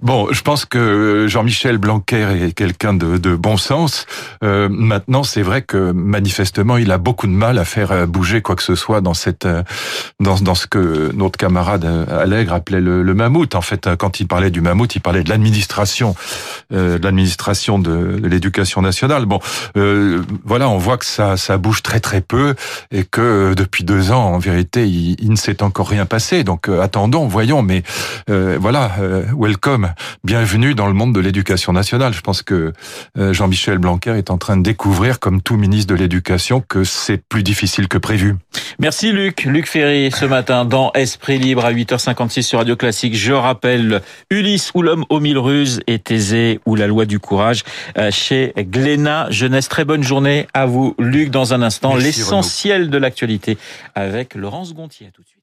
Bon, 0.00 0.28
je 0.30 0.42
pense 0.42 0.64
que 0.64 1.26
Jean-Michel 1.28 1.78
Blanquer 1.78 2.26
est 2.42 2.52
quelqu'un 2.52 2.94
de, 2.94 3.16
de, 3.16 3.34
bon 3.34 3.56
sens. 3.56 4.06
Euh, 4.44 4.68
maintenant, 4.70 5.22
c'est 5.22 5.42
vrai 5.42 5.62
que 5.62 5.92
manifestement, 5.92 6.76
il 6.76 6.92
a 6.92 6.98
beaucoup 6.98 7.26
de 7.26 7.32
mal 7.32 7.58
à 7.58 7.64
faire 7.64 7.92
euh, 7.92 8.06
bouger 8.06 8.42
quoi 8.42 8.56
que 8.56 8.62
ce 8.62 8.74
soit 8.74 9.00
dans 9.00 9.14
cette, 9.14 9.46
euh, 9.46 9.62
dans, 10.20 10.36
dans 10.36 10.54
ce 10.54 10.66
que 10.66 11.10
notre 11.14 11.38
camarade 11.38 11.84
euh, 11.84 12.22
Allègre 12.22 12.52
appelait 12.52 12.80
le, 12.80 13.02
le 13.02 13.14
mammouth. 13.14 13.54
En 13.54 13.62
fait, 13.62 13.88
quand 13.96 14.20
il 14.20 14.26
parlait 14.26 14.50
du 14.50 14.60
mammouth, 14.60 14.94
il 14.94 15.00
parlait 15.00 15.22
de 15.22 15.30
l'administration, 15.30 16.14
euh, 16.72 16.98
de 16.98 17.04
l'administration 17.04 17.78
de, 17.78 18.18
de 18.18 18.28
l'éducation 18.28 18.82
nationale. 18.82 19.24
Bon, 19.26 19.40
euh, 19.76 20.22
voilà, 20.44 20.68
on 20.68 20.78
voit 20.78 20.98
que 20.98 21.06
ça, 21.06 21.36
ça 21.36 21.56
bouge 21.56 21.82
très 21.82 22.00
très 22.00 22.17
peu 22.20 22.54
et 22.90 23.04
que 23.04 23.54
depuis 23.54 23.84
deux 23.84 24.10
ans, 24.10 24.34
en 24.34 24.38
vérité, 24.38 24.86
il, 24.86 25.16
il 25.20 25.30
ne 25.30 25.36
s'est 25.36 25.62
encore 25.62 25.88
rien 25.88 26.06
passé. 26.06 26.44
Donc 26.44 26.68
euh, 26.68 26.80
attendons, 26.80 27.26
voyons, 27.26 27.62
mais 27.62 27.82
euh, 28.30 28.58
voilà, 28.60 28.92
euh, 29.00 29.24
welcome, 29.36 29.92
bienvenue 30.24 30.74
dans 30.74 30.86
le 30.86 30.92
monde 30.92 31.14
de 31.14 31.20
l'éducation 31.20 31.72
nationale. 31.72 32.12
Je 32.12 32.20
pense 32.20 32.42
que 32.42 32.72
Jean-Michel 33.16 33.78
Blanquer 33.78 34.16
est 34.16 34.30
en 34.30 34.38
train 34.38 34.56
de 34.56 34.62
découvrir, 34.62 35.20
comme 35.20 35.42
tout 35.42 35.56
ministre 35.56 35.92
de 35.92 35.98
l'Éducation, 35.98 36.62
que 36.66 36.84
c'est 36.84 37.18
plus 37.28 37.42
difficile 37.42 37.88
que 37.88 37.98
prévu. 37.98 38.36
Merci 38.78 39.12
Luc. 39.12 39.44
Luc 39.44 39.66
Ferry, 39.68 40.10
ce 40.10 40.24
matin, 40.24 40.64
dans 40.64 40.92
Esprit 40.92 41.38
Libre 41.38 41.64
à 41.64 41.72
8h56 41.72 42.42
sur 42.42 42.58
Radio 42.58 42.76
Classique. 42.76 43.16
Je 43.16 43.32
rappelle 43.32 44.02
Ulysse 44.30 44.70
ou 44.74 44.82
l'homme 44.82 45.04
aux 45.08 45.20
mille 45.20 45.38
ruses 45.38 45.80
et 45.86 45.98
Thésée 45.98 46.60
ou 46.66 46.74
la 46.74 46.86
loi 46.86 47.04
du 47.04 47.18
courage 47.18 47.64
chez 48.10 48.52
Glénat 48.56 49.30
Jeunesse. 49.30 49.68
Très 49.68 49.84
bonne 49.84 50.02
journée 50.02 50.46
à 50.54 50.66
vous, 50.66 50.94
Luc. 50.98 51.30
Dans 51.30 51.54
un 51.54 51.62
instant, 51.62 51.96
l'essentiel 52.16 52.90
de 52.90 52.98
l'actualité 52.98 53.58
avec 53.94 54.34
Laurence 54.34 54.74
Gontier. 54.74 55.10
Tout 55.12 55.22
de 55.22 55.28
suite. 55.28 55.37